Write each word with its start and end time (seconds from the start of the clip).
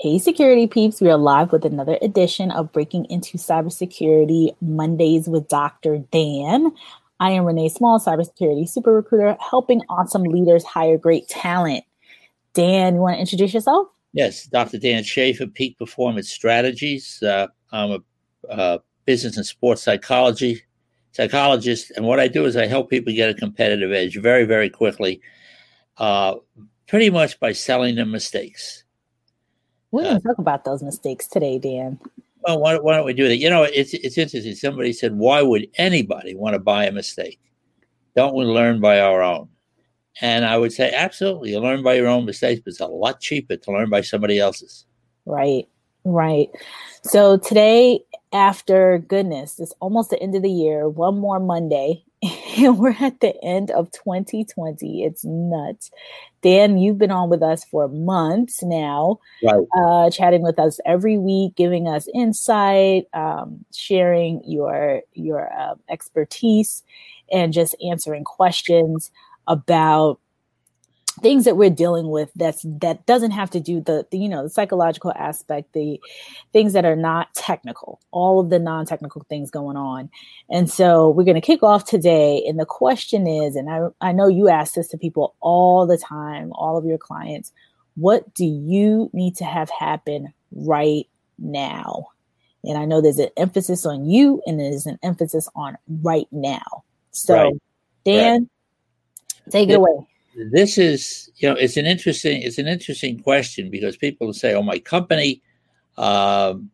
Hey, 0.00 0.20
security 0.20 0.68
peeps, 0.68 1.00
we 1.00 1.10
are 1.10 1.18
live 1.18 1.50
with 1.50 1.64
another 1.64 1.98
edition 2.00 2.52
of 2.52 2.70
Breaking 2.70 3.04
into 3.06 3.36
Cybersecurity 3.36 4.54
Mondays 4.60 5.26
with 5.26 5.48
Dr. 5.48 5.98
Dan. 6.12 6.70
I 7.18 7.30
am 7.32 7.44
Renee 7.44 7.68
Small, 7.68 7.98
cybersecurity 7.98 8.68
super 8.68 8.92
recruiter, 8.92 9.36
helping 9.40 9.82
awesome 9.88 10.22
leaders 10.22 10.62
hire 10.62 10.98
great 10.98 11.26
talent. 11.26 11.82
Dan, 12.54 12.94
you 12.94 13.00
want 13.00 13.16
to 13.16 13.20
introduce 13.20 13.52
yourself? 13.52 13.88
Yes, 14.12 14.46
Dr. 14.46 14.78
Dan 14.78 15.02
Schaefer, 15.02 15.48
Peak 15.48 15.76
Performance 15.76 16.30
Strategies. 16.30 17.20
Uh, 17.20 17.48
I'm 17.72 17.90
a 17.90 18.52
uh, 18.52 18.78
business 19.04 19.36
and 19.36 19.44
sports 19.44 19.82
psychology 19.82 20.62
psychologist, 21.10 21.90
and 21.96 22.06
what 22.06 22.20
I 22.20 22.28
do 22.28 22.44
is 22.44 22.56
I 22.56 22.66
help 22.66 22.88
people 22.88 23.12
get 23.12 23.30
a 23.30 23.34
competitive 23.34 23.90
edge 23.90 24.16
very, 24.16 24.44
very 24.44 24.70
quickly, 24.70 25.20
uh, 25.96 26.36
pretty 26.86 27.10
much 27.10 27.40
by 27.40 27.50
selling 27.50 27.96
them 27.96 28.12
mistakes. 28.12 28.84
We're 29.90 30.02
going 30.02 30.16
uh, 30.16 30.20
to 30.20 30.28
talk 30.28 30.38
about 30.38 30.64
those 30.64 30.82
mistakes 30.82 31.26
today, 31.26 31.58
Dan. 31.58 31.98
Well, 32.42 32.60
why, 32.60 32.78
why, 32.78 32.96
don't 32.96 33.06
we 33.06 33.14
do 33.14 33.28
that? 33.28 33.36
You 33.36 33.50
know, 33.50 33.62
it's 33.64 33.94
it's 33.94 34.18
interesting. 34.18 34.54
Somebody 34.54 34.92
said, 34.92 35.16
"Why 35.16 35.42
would 35.42 35.68
anybody 35.76 36.34
want 36.34 36.54
to 36.54 36.60
buy 36.60 36.84
a 36.84 36.92
mistake? 36.92 37.40
Don't 38.14 38.34
we 38.34 38.44
learn 38.44 38.80
by 38.80 39.00
our 39.00 39.22
own?" 39.22 39.48
And 40.20 40.44
I 40.44 40.56
would 40.58 40.72
say, 40.72 40.90
absolutely, 40.92 41.52
you 41.52 41.60
learn 41.60 41.82
by 41.82 41.94
your 41.94 42.08
own 42.08 42.24
mistakes, 42.24 42.60
but 42.64 42.70
it's 42.70 42.80
a 42.80 42.86
lot 42.86 43.20
cheaper 43.20 43.56
to 43.56 43.72
learn 43.72 43.88
by 43.88 44.00
somebody 44.00 44.38
else's. 44.38 44.84
Right, 45.26 45.68
right. 46.04 46.48
So 47.02 47.36
today, 47.38 48.00
after 48.32 48.98
goodness, 48.98 49.60
it's 49.60 49.74
almost 49.80 50.10
the 50.10 50.20
end 50.20 50.34
of 50.34 50.42
the 50.42 50.50
year. 50.50 50.88
One 50.88 51.18
more 51.18 51.38
Monday, 51.38 52.04
and 52.58 52.78
we're 52.78 52.96
at 53.00 53.20
the 53.20 53.34
end 53.44 53.70
of 53.70 53.90
2020. 53.92 55.04
It's 55.04 55.24
nuts. 55.24 55.90
Dan, 56.42 56.78
you've 56.78 56.98
been 56.98 57.10
on 57.10 57.30
with 57.30 57.42
us 57.42 57.64
for 57.64 57.88
months 57.88 58.62
now, 58.62 59.18
right. 59.42 59.64
uh, 59.76 60.10
chatting 60.10 60.42
with 60.42 60.58
us 60.58 60.80
every 60.86 61.18
week, 61.18 61.54
giving 61.56 61.88
us 61.88 62.08
insight, 62.14 63.06
um, 63.12 63.64
sharing 63.72 64.42
your 64.44 65.02
your 65.14 65.52
uh, 65.52 65.74
expertise, 65.88 66.82
and 67.32 67.52
just 67.52 67.74
answering 67.84 68.24
questions 68.24 69.10
about 69.46 70.20
things 71.18 71.44
that 71.44 71.56
we're 71.56 71.70
dealing 71.70 72.10
with 72.10 72.30
that's 72.36 72.62
that 72.80 73.04
doesn't 73.06 73.30
have 73.30 73.50
to 73.50 73.60
do 73.60 73.80
the, 73.80 74.06
the, 74.10 74.18
you 74.18 74.28
know 74.28 74.42
the 74.44 74.50
psychological 74.50 75.12
aspect 75.16 75.72
the 75.72 76.00
things 76.52 76.72
that 76.72 76.84
are 76.84 76.96
not 76.96 77.32
technical 77.34 78.00
all 78.10 78.40
of 78.40 78.50
the 78.50 78.58
non-technical 78.58 79.24
things 79.28 79.50
going 79.50 79.76
on 79.76 80.10
and 80.50 80.70
so 80.70 81.08
we're 81.08 81.24
going 81.24 81.34
to 81.34 81.40
kick 81.40 81.62
off 81.62 81.84
today 81.84 82.42
and 82.46 82.58
the 82.58 82.66
question 82.66 83.26
is 83.26 83.56
and 83.56 83.70
I, 83.70 83.88
I 84.00 84.12
know 84.12 84.28
you 84.28 84.48
ask 84.48 84.74
this 84.74 84.88
to 84.88 84.98
people 84.98 85.34
all 85.40 85.86
the 85.86 85.98
time 85.98 86.52
all 86.52 86.76
of 86.76 86.84
your 86.84 86.98
clients 86.98 87.52
what 87.94 88.32
do 88.34 88.44
you 88.44 89.10
need 89.12 89.36
to 89.36 89.44
have 89.44 89.70
happen 89.70 90.32
right 90.52 91.06
now 91.38 92.08
and 92.64 92.78
i 92.78 92.84
know 92.84 93.00
there's 93.00 93.18
an 93.18 93.30
emphasis 93.36 93.86
on 93.86 94.08
you 94.08 94.42
and 94.46 94.58
there's 94.58 94.86
an 94.86 94.98
emphasis 95.02 95.48
on 95.54 95.76
right 96.02 96.28
now 96.32 96.84
so 97.10 97.34
right. 97.34 97.54
dan 98.04 98.40
right. 98.40 99.52
take 99.52 99.68
it 99.68 99.74
away 99.74 100.06
this 100.38 100.78
is 100.78 101.30
you 101.36 101.48
know 101.48 101.54
it's 101.56 101.76
an 101.76 101.86
interesting 101.86 102.42
it's 102.42 102.58
an 102.58 102.68
interesting 102.68 103.18
question 103.18 103.70
because 103.70 103.96
people 103.96 104.32
say 104.32 104.54
oh 104.54 104.62
my 104.62 104.78
company 104.78 105.42
um, 105.96 106.70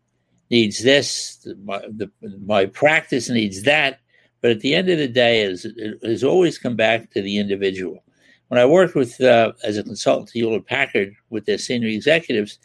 needs 0.50 0.82
this 0.82 1.46
my, 1.64 1.78
the, 1.78 2.10
my 2.44 2.66
practice 2.66 3.28
needs 3.30 3.62
that 3.62 4.00
but 4.42 4.50
at 4.50 4.60
the 4.60 4.74
end 4.74 4.90
of 4.90 4.98
the 4.98 5.08
day 5.08 5.42
is 5.42 5.64
it 5.64 5.98
has 6.02 6.22
always 6.22 6.58
come 6.58 6.76
back 6.76 7.10
to 7.10 7.22
the 7.22 7.38
individual 7.38 8.04
when 8.48 8.60
i 8.60 8.66
worked 8.66 8.94
with 8.94 9.20
uh, 9.22 9.52
as 9.64 9.78
a 9.78 9.82
consultant 9.82 10.28
to 10.28 10.38
hewlett 10.38 10.66
packard 10.66 11.14
with 11.30 11.46
their 11.46 11.58
senior 11.58 11.88
executives 11.88 12.58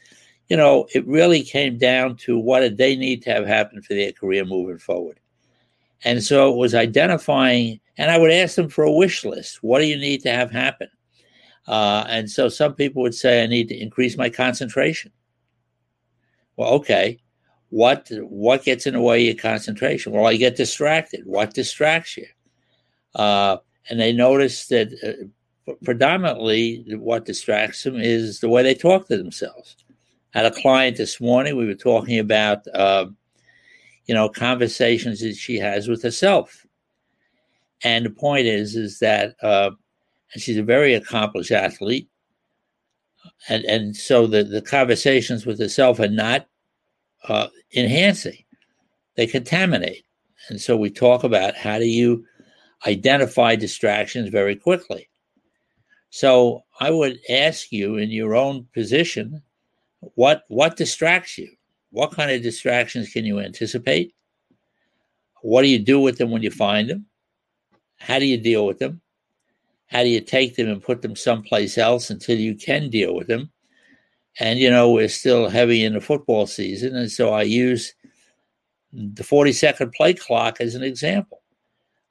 you 0.49 0.57
know 0.57 0.85
it 0.93 1.07
really 1.07 1.43
came 1.43 1.77
down 1.77 2.15
to 2.17 2.37
what 2.37 2.59
did 2.59 2.77
they 2.77 2.95
need 2.95 3.21
to 3.21 3.31
have 3.31 3.45
happen 3.45 3.81
for 3.81 3.93
their 3.93 4.11
career 4.11 4.43
moving 4.43 4.77
forward 4.77 5.19
and 6.03 6.21
so 6.23 6.51
it 6.51 6.57
was 6.57 6.75
identifying 6.75 7.79
and 7.99 8.09
I 8.09 8.17
would 8.17 8.31
ask 8.31 8.55
them 8.55 8.69
for 8.69 8.85
a 8.85 8.91
wish 8.91 9.25
list. 9.25 9.61
What 9.61 9.79
do 9.79 9.85
you 9.85 9.97
need 9.97 10.21
to 10.21 10.31
have 10.31 10.49
happen? 10.51 10.87
Uh, 11.69 12.03
and 12.09 12.29
so 12.29 12.49
some 12.49 12.73
people 12.73 13.01
would 13.01 13.15
say, 13.15 13.43
I 13.43 13.47
need 13.47 13.69
to 13.69 13.79
increase 13.79 14.17
my 14.17 14.29
concentration. 14.29 15.11
Well, 16.57 16.71
okay. 16.73 17.19
What 17.69 18.09
what 18.21 18.63
gets 18.63 18.87
in 18.87 18.95
the 18.95 19.01
way 19.01 19.21
of 19.21 19.25
your 19.27 19.41
concentration? 19.41 20.11
Well, 20.11 20.25
I 20.25 20.35
get 20.35 20.57
distracted. 20.57 21.21
What 21.25 21.53
distracts 21.53 22.17
you? 22.17 22.25
Uh, 23.13 23.57
and 23.89 23.99
they 23.99 24.11
notice 24.11 24.65
that 24.67 24.91
uh, 25.67 25.73
predominantly 25.85 26.83
what 26.97 27.25
distracts 27.25 27.83
them 27.83 27.97
is 27.97 28.39
the 28.39 28.49
way 28.49 28.63
they 28.63 28.73
talk 28.73 29.07
to 29.07 29.17
themselves. 29.17 29.77
I 30.33 30.39
had 30.39 30.51
a 30.51 30.61
client 30.61 30.97
this 30.97 31.21
morning. 31.21 31.55
We 31.55 31.67
were 31.67 31.75
talking 31.75 32.17
about, 32.17 32.67
uh, 32.73 33.05
you 34.07 34.15
know, 34.15 34.27
conversations 34.29 35.21
that 35.21 35.35
she 35.35 35.59
has 35.59 35.87
with 35.87 36.01
herself 36.01 36.65
and 37.83 38.05
the 38.05 38.09
point 38.09 38.45
is, 38.45 38.75
is 38.75 38.99
that 38.99 39.35
uh, 40.35 40.39
she's 40.39 40.57
a 40.57 40.63
very 40.63 40.93
accomplished 40.93 41.51
athlete, 41.51 42.09
and 43.47 43.63
and 43.65 43.95
so 43.95 44.27
the 44.27 44.43
the 44.43 44.61
conversations 44.61 45.45
with 45.45 45.59
herself 45.59 45.99
are 45.99 46.07
not 46.07 46.47
uh, 47.27 47.47
enhancing; 47.75 48.43
they 49.15 49.27
contaminate. 49.27 50.03
And 50.49 50.59
so 50.59 50.77
we 50.77 50.89
talk 50.89 51.23
about 51.23 51.55
how 51.55 51.77
do 51.77 51.85
you 51.85 52.25
identify 52.87 53.55
distractions 53.55 54.29
very 54.29 54.55
quickly. 54.55 55.09
So 56.09 56.63
I 56.79 56.91
would 56.91 57.19
ask 57.29 57.71
you 57.71 57.97
in 57.97 58.09
your 58.09 58.35
own 58.35 58.67
position, 58.73 59.41
what 60.15 60.43
what 60.47 60.77
distracts 60.77 61.37
you? 61.37 61.51
What 61.91 62.11
kind 62.11 62.31
of 62.31 62.41
distractions 62.41 63.11
can 63.11 63.25
you 63.25 63.39
anticipate? 63.39 64.13
What 65.41 65.61
do 65.61 65.67
you 65.67 65.79
do 65.79 65.99
with 65.99 66.17
them 66.17 66.31
when 66.31 66.43
you 66.43 66.51
find 66.51 66.89
them? 66.89 67.05
How 67.97 68.19
do 68.19 68.25
you 68.25 68.37
deal 68.37 68.65
with 68.65 68.79
them? 68.79 69.01
How 69.89 70.03
do 70.03 70.09
you 70.09 70.21
take 70.21 70.55
them 70.55 70.69
and 70.69 70.81
put 70.81 71.01
them 71.01 71.15
someplace 71.15 71.77
else 71.77 72.09
until 72.09 72.37
you 72.37 72.55
can 72.55 72.89
deal 72.89 73.15
with 73.15 73.27
them? 73.27 73.51
And, 74.39 74.59
you 74.59 74.69
know, 74.69 74.91
we're 74.91 75.09
still 75.09 75.49
heavy 75.49 75.83
in 75.83 75.93
the 75.93 76.01
football 76.01 76.45
season. 76.47 76.95
And 76.95 77.11
so 77.11 77.33
I 77.33 77.41
use 77.41 77.93
the 78.93 79.23
40 79.23 79.51
second 79.51 79.91
play 79.91 80.13
clock 80.13 80.61
as 80.61 80.75
an 80.75 80.83
example. 80.83 81.41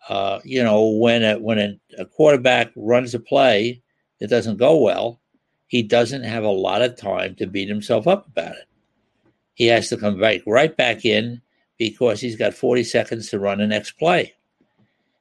Uh, 0.08 0.40
you 0.44 0.62
know, 0.62 0.88
when 0.88 1.22
a, 1.22 1.38
when 1.38 1.58
a, 1.58 1.78
a 1.98 2.04
quarterback 2.04 2.72
runs 2.76 3.14
a 3.14 3.20
play 3.20 3.80
that 4.20 4.28
doesn't 4.30 4.56
go 4.56 4.76
well, 4.76 5.20
he 5.68 5.82
doesn't 5.82 6.24
have 6.24 6.44
a 6.44 6.48
lot 6.48 6.82
of 6.82 6.96
time 6.96 7.34
to 7.36 7.46
beat 7.46 7.68
himself 7.68 8.06
up 8.06 8.26
about 8.26 8.52
it. 8.52 8.66
He 9.54 9.66
has 9.66 9.88
to 9.90 9.96
come 9.96 10.18
back 10.18 10.40
right 10.46 10.74
back 10.76 11.04
in 11.04 11.42
because 11.78 12.20
he's 12.20 12.36
got 12.36 12.54
40 12.54 12.84
seconds 12.84 13.28
to 13.30 13.38
run 13.38 13.58
the 13.58 13.66
next 13.66 13.92
play. 13.92 14.34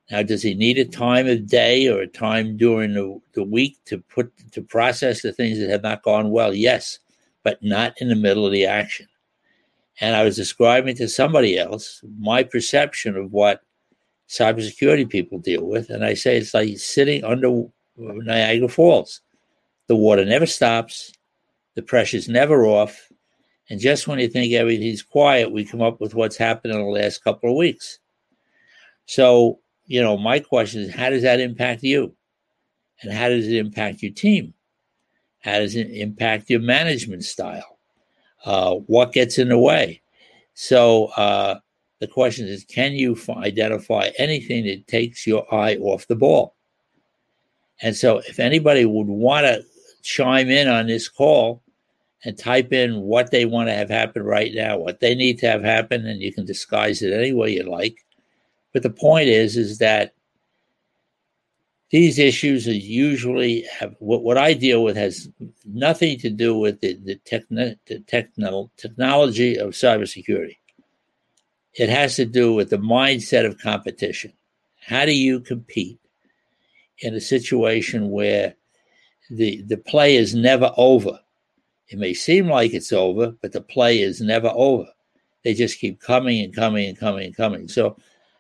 Now, 0.10 0.24
does 0.24 0.42
he 0.42 0.54
need 0.54 0.78
a 0.78 0.86
time 0.86 1.28
of 1.28 1.48
day 1.48 1.88
or 1.88 2.00
a 2.00 2.08
time 2.08 2.56
during 2.56 2.94
the, 2.94 3.20
the 3.34 3.44
week 3.44 3.78
to 3.86 3.98
put 3.98 4.32
to 4.54 4.62
process 4.62 5.22
the 5.22 5.34
things 5.34 5.60
that 5.60 5.70
have 5.70 5.84
not 5.84 6.04
gone 6.04 6.32
well? 6.32 6.54
Yes, 6.54 7.00
but 7.44 7.62
not 7.62 7.94
in 8.00 8.08
the 8.08 8.16
middle 8.16 8.46
of 8.46 8.54
the 8.54 8.66
action. 8.66 9.08
And 10.00 10.16
I 10.16 10.24
was 10.24 10.36
describing 10.36 10.96
to 10.98 11.10
somebody 11.10 11.58
else 11.58 12.02
my 12.20 12.44
perception 12.44 13.18
of 13.18 13.34
what 13.34 13.62
cybersecurity 14.30 15.10
people 15.10 15.40
deal 15.40 15.66
with, 15.66 15.90
and 15.90 16.06
I 16.06 16.14
say 16.14 16.38
it's 16.38 16.54
like 16.54 16.78
sitting 16.78 17.24
under 17.24 17.64
Niagara 17.98 18.70
Falls. 18.70 19.22
The 19.88 19.96
water 19.96 20.24
never 20.24 20.46
stops, 20.46 21.12
the 21.76 21.82
pressure's 21.82 22.30
never 22.30 22.66
off, 22.66 23.10
and 23.70 23.80
just 23.80 24.08
when 24.08 24.20
you 24.20 24.28
think 24.28 24.54
everything's 24.54 25.02
quiet, 25.02 25.52
we 25.52 25.66
come 25.66 25.82
up 25.82 26.00
with 26.00 26.16
what's 26.16 26.38
happened 26.38 26.74
in 26.74 26.80
the 26.80 26.86
last 26.86 27.24
couple 27.24 27.50
of 27.50 27.58
weeks. 27.58 28.00
So 29.06 29.60
you 29.88 30.02
know, 30.02 30.18
my 30.18 30.40
question 30.40 30.82
is 30.82 30.94
how 30.94 31.10
does 31.10 31.24
that 31.24 31.40
impact 31.40 31.82
you? 31.82 32.14
And 33.02 33.12
how 33.12 33.30
does 33.30 33.48
it 33.48 33.56
impact 33.56 34.04
your 34.04 34.12
team? 34.12 34.54
How 35.40 35.60
does 35.60 35.76
it 35.76 35.90
impact 35.90 36.50
your 36.50 36.60
management 36.60 37.24
style? 37.24 37.80
Uh, 38.46 38.76
what 38.76 39.14
gets 39.14 39.38
in 39.38 39.50
the 39.50 39.58
way? 39.58 40.02
So 40.54 41.06
uh, 41.18 41.60
the 42.00 42.08
question 42.08 42.48
is 42.48 42.66
can 42.66 42.94
you 42.94 43.14
f- 43.14 43.30
identify 43.30 44.10
anything 44.18 44.66
that 44.66 44.88
takes 44.88 45.26
your 45.26 45.52
eye 45.54 45.78
off 45.78 46.08
the 46.08 46.16
ball? 46.16 46.56
And 47.82 47.96
so 47.96 48.20
if 48.20 48.40
anybody 48.40 48.86
would 48.86 49.08
want 49.08 49.46
to 49.46 49.64
chime 50.04 50.50
in 50.50 50.68
on 50.68 50.88
this 50.88 51.08
call 51.08 51.62
and 52.26 52.38
type 52.38 52.74
in 52.74 53.02
what 53.02 53.32
they 53.32 53.46
want 53.46 53.70
to 53.70 53.74
have 53.74 53.90
happen 53.90 54.24
right 54.24 54.52
now, 54.54 54.78
what 54.78 55.00
they 55.00 55.14
need 55.14 55.38
to 55.40 55.48
have 55.48 55.64
happen, 55.64 56.06
and 56.06 56.22
you 56.22 56.34
can 56.34 56.46
disguise 56.46 57.02
it 57.02 57.14
any 57.14 57.34
way 57.34 57.52
you 57.52 57.64
like, 57.64 58.04
but 58.74 58.84
the 58.84 58.90
point 58.90 59.30
is, 59.30 59.58
is 59.58 59.78
that 59.80 60.14
these 61.90 62.20
issues 62.20 62.68
are 62.68 62.74
usually 62.74 63.62
have 63.80 63.96
what, 64.00 64.24
what 64.24 64.38
I 64.38 64.54
deal 64.54 64.84
with 64.84 64.98
has 64.98 65.30
nothing 65.66 66.20
to 66.20 66.30
do 66.30 66.58
with 66.58 66.82
the, 66.82 66.96
the, 66.96 67.16
techno, 67.16 67.76
the 67.86 68.00
techno, 68.02 68.70
technology 68.78 69.58
of 69.58 69.70
cybersecurity. 69.70 70.58
It 71.74 71.90
has 71.90 72.16
to 72.16 72.26
do 72.26 72.54
with 72.54 72.70
the 72.70 72.78
mindset 72.78 73.46
of 73.46 73.60
competition. 73.60 74.34
How 74.86 75.06
do 75.06 75.14
you 75.14 75.40
compete 75.40 76.00
in 77.00 77.14
a 77.14 77.22
situation 77.22 78.10
where 78.10 78.56
the, 79.30 79.62
the 79.62 79.78
play 79.78 80.16
is 80.16 80.36
never 80.36 80.72
over? 80.76 81.20
It 81.90 82.00
may 82.00 82.14
seem 82.14 82.50
like 82.50 82.74
it's 82.74 82.92
over, 82.92 83.34
but 83.42 83.54
the 83.54 83.62
play 83.62 84.00
is 84.00 84.20
never 84.20 84.52
over. 84.54 84.88
They 85.44 85.54
just 85.54 85.80
keep 85.80 86.02
coming 86.02 86.44
and 86.44 86.54
coming 86.54 86.90
and 86.90 86.98
coming 86.98 87.28
and 87.28 87.36
coming. 87.36 87.70
So, 87.70 87.98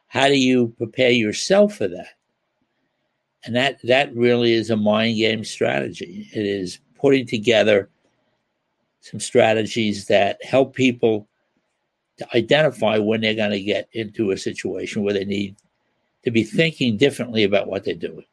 how 0.07 0.27
do 0.27 0.37
you 0.37 0.73
prepare 0.77 1.11
yourself 1.11 1.75
for 1.75 1.87
that? 1.87 2.15
And 3.45 3.55
that 3.55 3.79
that 3.83 4.13
really 4.15 4.53
is 4.53 4.69
a 4.69 4.77
mind 4.77 5.17
game 5.17 5.43
strategy. 5.43 6.29
It 6.33 6.45
is 6.45 6.79
putting 6.95 7.25
together 7.25 7.89
some 9.01 9.19
strategies 9.19 10.07
that 10.07 10.43
help 10.43 10.73
people 10.73 11.27
to 12.17 12.27
identify 12.35 12.97
when 12.97 13.21
they're 13.21 13.35
going 13.35 13.51
to 13.51 13.61
get 13.61 13.87
into 13.93 14.31
a 14.31 14.37
situation 14.37 15.03
where 15.03 15.13
they 15.13 15.25
need 15.25 15.55
to 16.23 16.31
be 16.31 16.43
thinking 16.43 16.97
differently 16.97 17.43
about 17.43 17.67
what 17.67 17.85
they're 17.85 17.93
doing. 17.93 18.25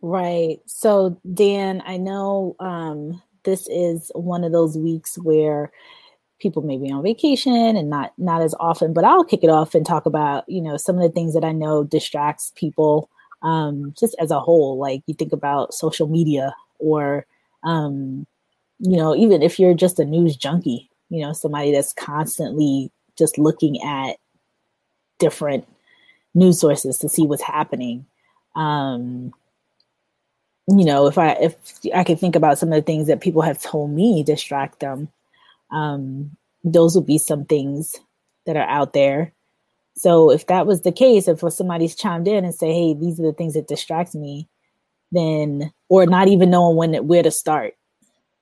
Right. 0.00 0.58
So, 0.66 1.18
Dan, 1.32 1.82
I 1.86 1.96
know 1.96 2.56
um, 2.60 3.22
this 3.44 3.68
is 3.68 4.10
one 4.14 4.44
of 4.44 4.52
those 4.52 4.76
weeks 4.76 5.16
where 5.16 5.70
people 6.40 6.62
may 6.62 6.76
be 6.76 6.90
on 6.90 7.02
vacation 7.02 7.76
and 7.76 7.88
not 7.90 8.12
not 8.18 8.42
as 8.42 8.54
often, 8.60 8.92
but 8.92 9.04
I'll 9.04 9.24
kick 9.24 9.42
it 9.42 9.50
off 9.50 9.74
and 9.74 9.84
talk 9.86 10.06
about 10.06 10.48
you 10.48 10.60
know 10.60 10.76
some 10.76 10.96
of 10.96 11.02
the 11.02 11.08
things 11.08 11.34
that 11.34 11.44
I 11.44 11.52
know 11.52 11.84
distracts 11.84 12.52
people 12.56 13.10
um, 13.42 13.94
just 13.98 14.16
as 14.20 14.30
a 14.30 14.40
whole. 14.40 14.78
Like 14.78 15.02
you 15.06 15.14
think 15.14 15.32
about 15.32 15.74
social 15.74 16.08
media 16.08 16.54
or 16.78 17.26
um, 17.62 18.26
you 18.80 18.96
know 18.96 19.14
even 19.14 19.42
if 19.42 19.58
you're 19.58 19.74
just 19.74 19.98
a 19.98 20.04
news 20.04 20.36
junkie, 20.36 20.90
you 21.08 21.22
know 21.22 21.32
somebody 21.32 21.72
that's 21.72 21.92
constantly 21.92 22.90
just 23.16 23.38
looking 23.38 23.80
at 23.82 24.16
different 25.18 25.66
news 26.34 26.60
sources 26.60 26.98
to 26.98 27.08
see 27.08 27.26
what's 27.26 27.42
happening. 27.42 28.04
Um, 28.56 29.32
you 30.68 30.84
know, 30.84 31.06
if 31.06 31.18
I 31.18 31.32
if 31.32 31.54
I 31.94 32.04
could 32.04 32.18
think 32.18 32.36
about 32.36 32.58
some 32.58 32.70
of 32.70 32.74
the 32.74 32.82
things 32.82 33.06
that 33.06 33.20
people 33.20 33.42
have 33.42 33.60
told 33.60 33.90
me 33.90 34.22
distract 34.22 34.80
them, 34.80 35.08
um, 35.74 36.30
those 36.62 36.94
would 36.94 37.06
be 37.06 37.18
some 37.18 37.44
things 37.44 37.96
that 38.46 38.56
are 38.56 38.68
out 38.68 38.92
there. 38.92 39.32
So 39.96 40.30
if 40.30 40.46
that 40.46 40.66
was 40.66 40.82
the 40.82 40.92
case, 40.92 41.28
if 41.28 41.40
somebody's 41.52 41.94
chimed 41.94 42.28
in 42.28 42.44
and 42.44 42.54
say, 42.54 42.72
"Hey, 42.72 42.94
these 42.94 43.20
are 43.20 43.24
the 43.24 43.32
things 43.32 43.54
that 43.54 43.68
distract 43.68 44.14
me," 44.14 44.48
then 45.12 45.72
or 45.88 46.06
not 46.06 46.28
even 46.28 46.50
knowing 46.50 46.76
when 46.76 47.06
where 47.06 47.22
to 47.22 47.30
start. 47.30 47.74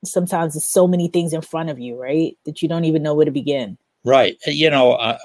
Sometimes 0.05 0.53
there's 0.53 0.67
so 0.67 0.87
many 0.87 1.07
things 1.07 1.33
in 1.33 1.41
front 1.41 1.69
of 1.69 1.79
you, 1.79 1.95
right, 1.95 2.37
that 2.45 2.61
you 2.61 2.67
don't 2.67 2.85
even 2.85 3.03
know 3.03 3.13
where 3.13 3.25
to 3.25 3.31
begin. 3.31 3.77
Right. 4.03 4.35
You 4.45 4.69
know, 4.69 4.93
uh, 4.93 5.17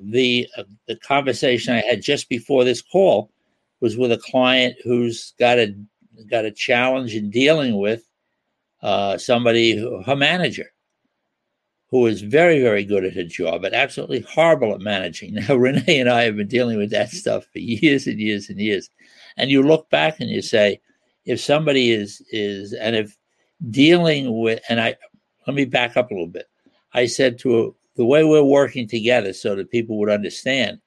the 0.00 0.48
uh, 0.56 0.64
the 0.86 0.96
conversation 0.96 1.74
I 1.74 1.80
had 1.80 2.02
just 2.02 2.28
before 2.28 2.64
this 2.64 2.82
call 2.82 3.30
was 3.80 3.96
with 3.96 4.12
a 4.12 4.18
client 4.18 4.76
who's 4.84 5.34
got 5.38 5.58
a 5.58 5.74
got 6.30 6.44
a 6.44 6.50
challenge 6.50 7.14
in 7.14 7.30
dealing 7.30 7.78
with 7.78 8.06
uh, 8.82 9.18
somebody, 9.18 9.76
her 10.06 10.16
manager, 10.16 10.70
who 11.90 12.06
is 12.06 12.22
very, 12.22 12.60
very 12.60 12.84
good 12.84 13.04
at 13.04 13.14
her 13.14 13.24
job, 13.24 13.62
but 13.62 13.74
absolutely 13.74 14.20
horrible 14.20 14.74
at 14.74 14.80
managing. 14.80 15.34
Now, 15.48 15.56
Renee 15.56 15.98
and 15.98 16.08
I 16.08 16.22
have 16.22 16.36
been 16.36 16.48
dealing 16.48 16.78
with 16.78 16.90
that 16.90 17.10
stuff 17.10 17.46
for 17.52 17.58
years 17.58 18.06
and 18.06 18.20
years 18.20 18.48
and 18.48 18.60
years. 18.60 18.88
And 19.36 19.50
you 19.50 19.62
look 19.62 19.90
back 19.90 20.20
and 20.20 20.30
you 20.30 20.42
say, 20.42 20.80
if 21.26 21.40
somebody 21.40 21.90
is 21.90 22.22
is 22.30 22.72
and 22.72 22.96
if 22.96 23.16
dealing 23.70 24.40
with 24.40 24.60
and 24.68 24.80
I 24.80 24.96
let 25.46 25.54
me 25.54 25.64
back 25.64 25.96
up 25.96 26.10
a 26.10 26.14
little 26.14 26.26
bit. 26.26 26.46
I 26.92 27.06
said 27.06 27.38
to 27.40 27.74
the 27.96 28.04
way 28.04 28.24
we're 28.24 28.42
working 28.42 28.88
together 28.88 29.32
so 29.32 29.54
that 29.54 29.70
people 29.70 29.98
would 29.98 30.10
understand 30.10 30.80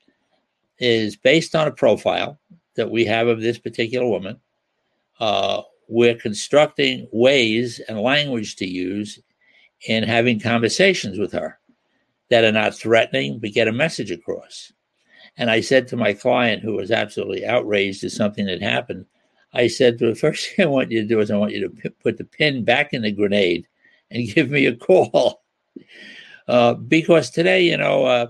is 0.79 1.15
based 1.15 1.55
on 1.55 1.67
a 1.67 1.71
profile 1.71 2.39
that 2.75 2.89
we 2.89 3.05
have 3.05 3.27
of 3.27 3.41
this 3.41 3.59
particular 3.59 4.07
woman 4.07 4.39
uh, 5.19 5.61
we're 5.87 6.15
constructing 6.15 7.07
ways 7.11 7.79
and 7.87 7.99
language 7.99 8.55
to 8.57 8.67
use 8.67 9.19
in 9.87 10.03
having 10.03 10.39
conversations 10.39 11.17
with 11.17 11.31
her 11.31 11.59
that 12.29 12.43
are 12.43 12.51
not 12.51 12.75
threatening 12.75 13.39
but 13.39 13.51
get 13.51 13.67
a 13.67 13.73
message 13.73 14.11
across. 14.11 14.71
And 15.37 15.49
I 15.49 15.61
said 15.61 15.87
to 15.87 15.97
my 15.97 16.13
client, 16.13 16.61
who 16.61 16.73
was 16.73 16.91
absolutely 16.91 17.45
outraged 17.45 18.03
at 18.03 18.11
something 18.11 18.45
that 18.45 18.61
happened, 18.61 19.05
I 19.53 19.67
said, 19.67 19.99
the 19.99 20.15
first 20.15 20.49
thing 20.55 20.65
I 20.65 20.69
want 20.69 20.91
you 20.91 21.01
to 21.01 21.07
do 21.07 21.19
is 21.19 21.31
I 21.31 21.37
want 21.37 21.53
you 21.53 21.61
to 21.61 21.69
p- 21.69 21.89
put 21.89 22.17
the 22.17 22.23
pin 22.23 22.63
back 22.63 22.93
in 22.93 23.01
the 23.01 23.11
grenade 23.11 23.67
and 24.11 24.27
give 24.33 24.49
me 24.49 24.65
a 24.65 24.75
call. 24.75 25.41
Uh, 26.47 26.73
because 26.73 27.29
today, 27.29 27.63
you 27.63 27.77
know, 27.77 28.05
uh, 28.05 28.27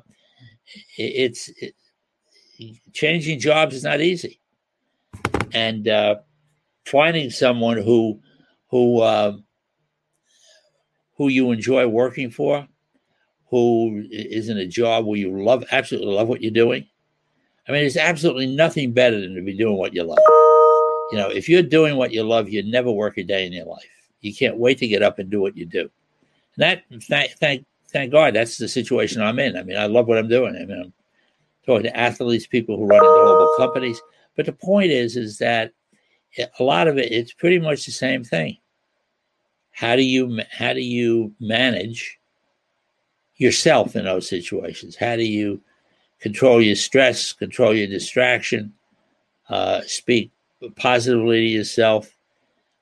it, 0.97 1.03
it's 1.03 1.49
it, 1.57 1.75
changing 2.93 3.39
jobs 3.39 3.75
is 3.75 3.83
not 3.83 4.01
easy. 4.01 4.39
And 5.51 5.87
uh, 5.87 6.15
finding 6.85 7.29
someone 7.29 7.77
who 7.77 8.19
who 8.69 9.01
uh, 9.01 9.37
who 11.15 11.27
you 11.27 11.51
enjoy 11.51 11.87
working 11.87 12.29
for, 12.31 12.67
who 13.49 14.03
is 14.09 14.49
in 14.49 14.57
a 14.57 14.67
job 14.67 15.05
where 15.05 15.17
you 15.17 15.43
love 15.43 15.63
absolutely 15.71 16.13
love 16.13 16.27
what 16.27 16.41
you're 16.41 16.51
doing. 16.51 16.87
I 17.67 17.71
mean, 17.71 17.81
there's 17.81 17.97
absolutely 17.97 18.47
nothing 18.47 18.91
better 18.91 19.19
than 19.19 19.35
to 19.35 19.41
be 19.41 19.55
doing 19.55 19.77
what 19.77 19.93
you 19.93 20.03
love. 20.03 20.17
You 21.11 21.17
know, 21.19 21.29
if 21.29 21.47
you're 21.47 21.61
doing 21.61 21.95
what 21.95 22.11
you 22.11 22.23
love, 22.23 22.49
you 22.49 22.63
never 22.63 22.91
work 22.91 23.17
a 23.17 23.23
day 23.23 23.45
in 23.45 23.53
your 23.53 23.65
life. 23.65 23.85
You 24.21 24.33
can't 24.33 24.57
wait 24.57 24.79
to 24.79 24.87
get 24.87 25.03
up 25.03 25.19
and 25.19 25.29
do 25.29 25.39
what 25.39 25.55
you 25.55 25.65
do. 25.65 25.81
And 25.81 25.89
that 26.57 26.83
thank 27.03 27.31
thank 27.33 27.65
thank 27.89 28.11
God 28.11 28.33
that's 28.33 28.57
the 28.57 28.67
situation 28.67 29.21
I'm 29.21 29.39
in. 29.39 29.55
I 29.55 29.63
mean, 29.63 29.77
I 29.77 29.85
love 29.85 30.07
what 30.07 30.17
I'm 30.17 30.27
doing. 30.27 30.55
I 30.55 30.65
mean, 30.65 30.81
I'm 30.81 30.93
talking 31.65 31.83
to 31.83 31.97
athletes, 31.97 32.47
people 32.47 32.77
who 32.77 32.85
run 32.85 32.99
global 32.99 33.53
companies. 33.57 34.01
But 34.35 34.47
the 34.47 34.53
point 34.53 34.91
is, 34.91 35.15
is 35.15 35.37
that 35.37 35.71
a 36.59 36.63
lot 36.63 36.87
of 36.87 36.97
it 36.97 37.11
it's 37.11 37.33
pretty 37.33 37.59
much 37.59 37.85
the 37.85 37.91
same 37.91 38.23
thing 38.23 38.57
how 39.73 39.95
do 39.95 40.03
you 40.03 40.39
how 40.51 40.73
do 40.73 40.81
you 40.81 41.33
manage 41.39 42.19
yourself 43.37 43.95
in 43.95 44.05
those 44.05 44.29
situations? 44.29 44.95
How 44.95 45.15
do 45.15 45.23
you 45.23 45.61
control 46.19 46.61
your 46.61 46.75
stress 46.75 47.33
control 47.33 47.73
your 47.73 47.87
distraction 47.87 48.73
uh, 49.49 49.81
speak 49.81 50.31
positively 50.75 51.41
to 51.41 51.47
yourself 51.47 52.15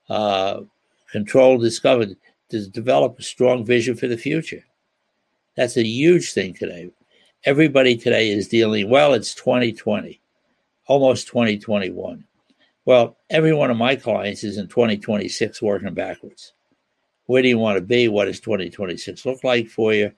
uh, 0.09 0.61
control 1.11 1.57
discover 1.57 2.05
to 2.49 2.67
develop 2.67 3.17
a 3.17 3.23
strong 3.23 3.65
vision 3.65 3.95
for 3.95 4.07
the 4.07 4.17
future? 4.17 4.63
That's 5.55 5.77
a 5.77 5.85
huge 5.85 6.33
thing 6.33 6.53
today. 6.53 6.91
Everybody 7.45 7.97
today 7.97 8.29
is 8.29 8.47
dealing 8.47 8.89
well 8.89 9.13
it's 9.13 9.33
2020 9.33 10.21
almost 10.87 11.27
2021 11.27 12.25
well, 12.85 13.17
every 13.29 13.53
one 13.53 13.69
of 13.69 13.77
my 13.77 13.95
clients 13.95 14.43
is 14.43 14.57
in 14.57 14.67
2026 14.67 15.61
working 15.61 15.93
backwards. 15.93 16.53
Where 17.25 17.41
do 17.41 17.47
you 17.47 17.57
want 17.57 17.77
to 17.77 17.81
be? 17.81 18.07
What 18.07 18.25
does 18.25 18.39
2026 18.39 19.25
look 19.25 19.43
like 19.43 19.67
for 19.67 19.93
you? 19.93 20.11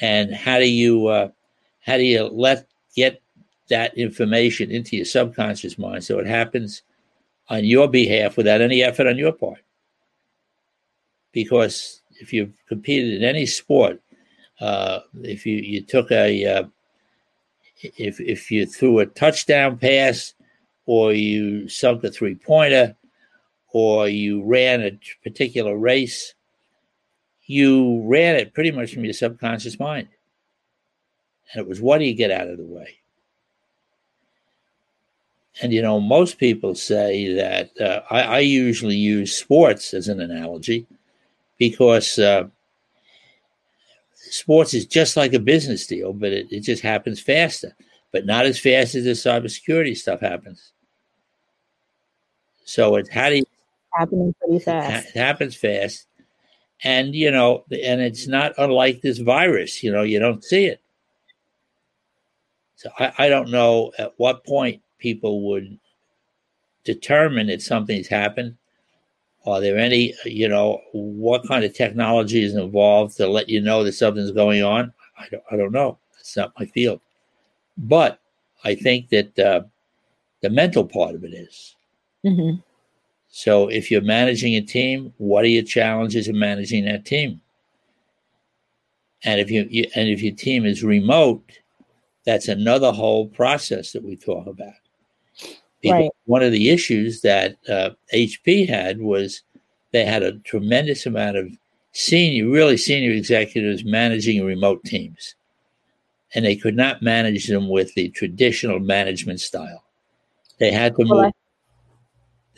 And 0.00 0.34
how 0.34 0.58
do 0.58 0.68
you 0.68 1.06
uh, 1.06 1.28
how 1.80 1.96
do 1.96 2.02
you 2.02 2.24
let 2.24 2.66
get 2.94 3.22
that 3.68 3.96
information 3.96 4.70
into 4.70 4.96
your 4.96 5.04
subconscious 5.04 5.78
mind 5.78 6.04
so 6.04 6.18
it 6.18 6.26
happens 6.26 6.82
on 7.48 7.64
your 7.64 7.88
behalf 7.88 8.36
without 8.36 8.60
any 8.60 8.82
effort 8.82 9.06
on 9.06 9.18
your 9.18 9.32
part? 9.32 9.60
Because 11.32 12.02
if 12.20 12.32
you've 12.32 12.52
competed 12.68 13.14
in 13.14 13.24
any 13.24 13.46
sport, 13.46 14.00
uh, 14.60 15.00
if 15.22 15.46
you, 15.46 15.56
you 15.56 15.82
took 15.82 16.10
a 16.10 16.44
uh, 16.44 16.64
if 17.82 18.20
if 18.20 18.50
you 18.50 18.66
threw 18.66 18.98
a 18.98 19.06
touchdown 19.06 19.78
pass 19.78 20.34
or 20.86 21.12
you 21.12 21.68
sunk 21.68 22.04
a 22.04 22.10
three 22.10 22.34
pointer, 22.34 22.96
or 23.72 24.08
you 24.08 24.42
ran 24.42 24.82
a 24.82 24.98
particular 25.22 25.76
race, 25.76 26.34
you 27.50 28.02
ran 28.04 28.36
it 28.36 28.54
pretty 28.54 28.70
much 28.70 28.94
from 28.94 29.04
your 29.04 29.12
subconscious 29.12 29.80
mind. 29.80 30.08
And 31.52 31.60
it 31.60 31.68
was 31.68 31.80
what 31.80 31.98
do 31.98 32.04
you 32.04 32.14
get 32.14 32.30
out 32.30 32.48
of 32.48 32.58
the 32.58 32.64
way? 32.64 32.98
And 35.60 35.72
you 35.72 35.82
know, 35.82 35.98
most 35.98 36.38
people 36.38 36.76
say 36.76 37.34
that 37.34 37.78
uh, 37.80 38.02
I, 38.08 38.22
I, 38.22 38.38
usually 38.38 38.96
use 38.96 39.36
sports 39.36 39.92
as 39.92 40.06
an 40.06 40.20
analogy 40.20 40.86
because 41.58 42.18
uh, 42.20 42.44
sports 44.14 44.72
is 44.72 44.86
just 44.86 45.16
like 45.16 45.34
a 45.34 45.40
business 45.40 45.88
deal, 45.88 46.12
but 46.12 46.32
it, 46.32 46.46
it 46.52 46.60
just 46.60 46.82
happens 46.82 47.20
faster, 47.20 47.74
but 48.12 48.26
not 48.26 48.46
as 48.46 48.60
fast 48.60 48.94
as 48.94 49.04
the 49.04 49.10
cybersecurity 49.10 49.96
stuff 49.96 50.20
happens. 50.20 50.72
So 52.64 52.94
it's 52.94 53.10
how 53.10 53.28
do 53.28 53.38
you 53.38 53.44
happening 53.92 54.34
pretty 54.40 54.64
fast. 54.64 55.08
It 55.08 55.18
happens 55.18 55.56
fast. 55.56 56.06
And 56.82 57.14
you 57.14 57.30
know, 57.30 57.64
and 57.70 58.00
it's 58.00 58.26
not 58.26 58.52
unlike 58.58 59.02
this 59.02 59.18
virus, 59.18 59.82
you 59.82 59.92
know, 59.92 60.02
you 60.02 60.18
don't 60.18 60.42
see 60.42 60.64
it. 60.64 60.80
So 62.76 62.90
I, 62.98 63.12
I 63.18 63.28
don't 63.28 63.50
know 63.50 63.92
at 63.98 64.14
what 64.16 64.44
point 64.46 64.80
people 64.98 65.42
would 65.50 65.78
determine 66.84 67.48
that 67.48 67.60
something's 67.60 68.08
happened. 68.08 68.56
Are 69.46 69.60
there 69.60 69.78
any, 69.78 70.14
you 70.24 70.48
know, 70.48 70.80
what 70.92 71.46
kind 71.46 71.64
of 71.64 71.74
technology 71.74 72.42
is 72.42 72.54
involved 72.54 73.16
to 73.16 73.26
let 73.26 73.48
you 73.48 73.60
know 73.60 73.84
that 73.84 73.92
something's 73.92 74.32
going 74.32 74.62
on? 74.62 74.92
I 75.18 75.28
don't, 75.30 75.42
I 75.50 75.56
don't 75.56 75.72
know. 75.72 75.98
It's 76.18 76.36
not 76.36 76.52
my 76.58 76.66
field. 76.66 77.00
But 77.76 78.20
I 78.64 78.74
think 78.74 79.08
that 79.10 79.38
uh, 79.38 79.62
the 80.42 80.50
mental 80.50 80.84
part 80.84 81.14
of 81.14 81.24
it 81.24 81.34
is. 81.34 81.76
Mm-hmm. 82.24 82.60
So 83.30 83.68
if 83.68 83.90
you're 83.90 84.00
managing 84.02 84.56
a 84.56 84.60
team, 84.60 85.14
what 85.18 85.44
are 85.44 85.48
your 85.48 85.62
challenges 85.62 86.28
in 86.28 86.38
managing 86.38 86.84
that 86.86 87.04
team? 87.04 87.40
And 89.24 89.40
if 89.40 89.50
you, 89.50 89.66
you 89.70 89.84
and 89.94 90.08
if 90.08 90.22
your 90.22 90.34
team 90.34 90.64
is 90.64 90.82
remote, 90.82 91.44
that's 92.24 92.48
another 92.48 92.90
whole 92.90 93.28
process 93.28 93.92
that 93.92 94.02
we 94.02 94.16
talk 94.16 94.46
about. 94.46 94.74
Because 95.80 96.00
right. 96.00 96.10
One 96.26 96.42
of 96.42 96.52
the 96.52 96.70
issues 96.70 97.20
that 97.22 97.56
uh, 97.68 97.90
HP 98.12 98.68
had 98.68 99.00
was 99.00 99.42
they 99.92 100.04
had 100.04 100.22
a 100.22 100.38
tremendous 100.40 101.06
amount 101.06 101.36
of 101.36 101.48
senior, 101.92 102.48
really 102.48 102.76
senior 102.76 103.12
executives 103.12 103.84
managing 103.84 104.44
remote 104.44 104.84
teams, 104.84 105.34
and 106.34 106.44
they 106.44 106.56
could 106.56 106.76
not 106.76 107.02
manage 107.02 107.46
them 107.46 107.68
with 107.68 107.94
the 107.94 108.08
traditional 108.10 108.78
management 108.78 109.40
style. 109.40 109.84
They 110.58 110.70
had 110.70 110.94
to 110.96 111.06
well, 111.08 111.24
move. 111.24 111.32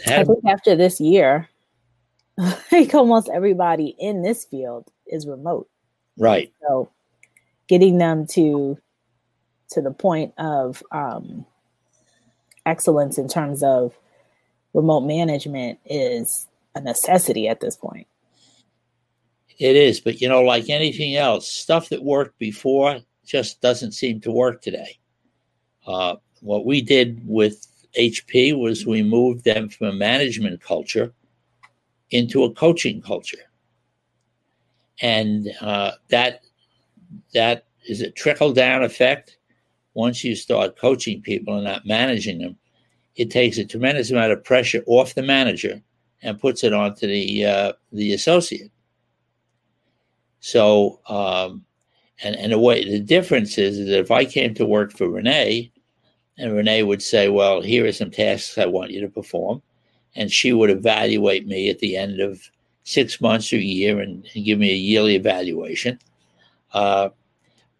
I, 0.06 0.24
think 0.24 0.44
after 0.46 0.74
this 0.74 1.00
year, 1.00 1.48
like 2.72 2.94
almost 2.94 3.28
everybody 3.32 3.96
in 3.98 4.22
this 4.22 4.44
field 4.44 4.90
is 5.06 5.26
remote. 5.26 5.68
Right. 6.18 6.52
So 6.62 6.90
getting 7.68 7.98
them 7.98 8.26
to 8.28 8.78
to 9.70 9.80
the 9.80 9.90
point 9.90 10.34
of 10.36 10.82
um, 10.92 11.46
excellence 12.66 13.16
in 13.16 13.28
terms 13.28 13.62
of 13.62 13.96
remote 14.74 15.00
management 15.00 15.78
is 15.86 16.46
a 16.74 16.80
necessity 16.80 17.48
at 17.48 17.60
this 17.60 17.76
point. 17.76 18.06
It 19.58 19.76
is, 19.76 20.00
but 20.00 20.20
you 20.20 20.28
know, 20.28 20.42
like 20.42 20.68
anything 20.68 21.16
else, 21.16 21.48
stuff 21.48 21.88
that 21.90 22.02
worked 22.02 22.38
before 22.38 23.00
just 23.24 23.60
doesn't 23.60 23.92
seem 23.92 24.20
to 24.22 24.32
work 24.32 24.60
today. 24.60 24.98
Uh, 25.86 26.16
what 26.40 26.66
we 26.66 26.82
did 26.82 27.20
with 27.26 27.66
HP 27.98 28.58
was 28.58 28.86
we 28.86 29.02
moved 29.02 29.44
them 29.44 29.68
from 29.68 29.88
a 29.88 29.92
management 29.92 30.60
culture 30.62 31.12
into 32.10 32.44
a 32.44 32.52
coaching 32.52 33.02
culture 33.02 33.38
and 35.02 35.48
uh, 35.60 35.92
that 36.08 36.40
that 37.34 37.66
is 37.86 38.00
a 38.00 38.10
trickle 38.10 38.52
down 38.52 38.82
effect. 38.82 39.36
Once 39.94 40.24
you 40.24 40.34
start 40.34 40.78
coaching 40.78 41.20
people 41.20 41.54
and 41.54 41.64
not 41.64 41.84
managing 41.84 42.38
them, 42.38 42.56
it 43.16 43.30
takes 43.30 43.58
a 43.58 43.64
tremendous 43.64 44.10
amount 44.10 44.32
of 44.32 44.42
pressure 44.42 44.82
off 44.86 45.14
the 45.14 45.22
manager 45.22 45.82
and 46.22 46.40
puts 46.40 46.64
it 46.64 46.72
onto 46.72 47.06
the 47.06 47.44
uh, 47.44 47.72
the 47.92 48.14
associate. 48.14 48.70
So, 50.40 51.00
um, 51.08 51.64
and 52.22 52.36
and 52.36 52.52
the 52.52 52.58
way 52.58 52.88
the 52.88 53.00
difference 53.00 53.58
is, 53.58 53.78
is 53.78 53.88
that 53.88 54.00
if 54.00 54.10
I 54.10 54.24
came 54.24 54.54
to 54.54 54.64
work 54.64 54.92
for 54.92 55.08
Renee, 55.10 55.71
and 56.42 56.54
Renee 56.54 56.82
would 56.82 57.02
say, 57.02 57.28
"Well, 57.28 57.62
here 57.62 57.86
are 57.86 57.92
some 57.92 58.10
tasks 58.10 58.58
I 58.58 58.66
want 58.66 58.90
you 58.90 59.00
to 59.00 59.08
perform," 59.08 59.62
and 60.16 60.30
she 60.30 60.52
would 60.52 60.70
evaluate 60.70 61.46
me 61.46 61.70
at 61.70 61.78
the 61.78 61.96
end 61.96 62.20
of 62.20 62.50
six 62.84 63.20
months 63.20 63.52
or 63.52 63.56
a 63.56 63.60
year 63.60 64.00
and, 64.00 64.26
and 64.34 64.44
give 64.44 64.58
me 64.58 64.70
a 64.70 64.76
yearly 64.76 65.14
evaluation. 65.14 65.98
Uh, 66.72 67.10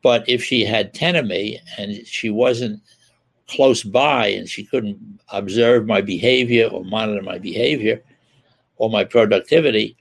but 0.02 0.28
if 0.28 0.42
she 0.44 0.64
had 0.64 0.94
10 0.94 1.16
of 1.16 1.26
me 1.26 1.60
and 1.78 2.06
she 2.06 2.30
wasn't 2.30 2.80
close 3.48 3.82
by 3.82 4.28
and 4.28 4.48
she 4.48 4.64
couldn't 4.64 5.20
observe 5.30 5.86
my 5.86 6.00
behavior 6.00 6.68
or 6.68 6.84
monitor 6.84 7.22
my 7.22 7.38
behavior 7.38 8.02
or 8.76 8.90
my 8.90 9.04
productivity, 9.04 9.96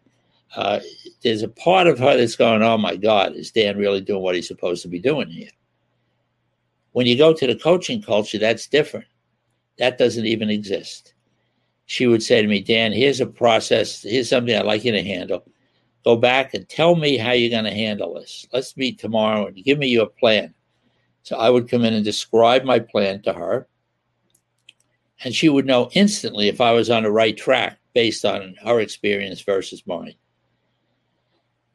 uh, 0.55 0.79
there's 1.23 1.43
a 1.43 1.47
part 1.47 1.87
of 1.87 1.99
her 1.99 2.17
that's 2.17 2.35
going, 2.35 2.61
oh 2.61 2.77
my 2.77 2.95
God, 2.95 3.35
is 3.35 3.51
Dan 3.51 3.77
really 3.77 4.01
doing 4.01 4.21
what 4.21 4.35
he's 4.35 4.47
supposed 4.47 4.81
to 4.83 4.87
be 4.87 4.99
doing 4.99 5.29
here? 5.29 5.49
When 6.91 7.05
you 7.05 7.17
go 7.17 7.33
to 7.33 7.47
the 7.47 7.55
coaching 7.55 8.01
culture, 8.01 8.37
that's 8.37 8.67
different. 8.67 9.07
That 9.77 9.97
doesn't 9.97 10.25
even 10.25 10.49
exist 10.49 11.13
she 11.91 12.07
would 12.07 12.23
say 12.23 12.41
to 12.41 12.47
me, 12.47 12.61
Dan, 12.61 12.93
here's 12.93 13.19
a 13.19 13.25
process. 13.25 14.01
Here's 14.01 14.29
something 14.29 14.55
I'd 14.55 14.65
like 14.65 14.85
you 14.85 14.93
to 14.93 15.03
handle. 15.03 15.43
Go 16.05 16.15
back 16.15 16.53
and 16.53 16.67
tell 16.69 16.95
me 16.95 17.17
how 17.17 17.33
you're 17.33 17.49
going 17.49 17.65
to 17.65 17.69
handle 17.69 18.13
this. 18.13 18.47
Let's 18.53 18.77
meet 18.77 18.97
tomorrow 18.97 19.47
and 19.47 19.61
give 19.61 19.77
me 19.77 19.87
your 19.87 20.05
plan. 20.05 20.53
So 21.23 21.35
I 21.35 21.49
would 21.49 21.69
come 21.69 21.83
in 21.83 21.93
and 21.93 22.05
describe 22.05 22.63
my 22.63 22.79
plan 22.79 23.21
to 23.23 23.33
her. 23.33 23.67
And 25.25 25.35
she 25.35 25.49
would 25.49 25.65
know 25.65 25.89
instantly 25.91 26.47
if 26.47 26.61
I 26.61 26.71
was 26.71 26.89
on 26.89 27.03
the 27.03 27.11
right 27.11 27.35
track 27.35 27.77
based 27.93 28.23
on 28.23 28.55
her 28.63 28.79
experience 28.79 29.41
versus 29.41 29.85
mine. 29.85 30.15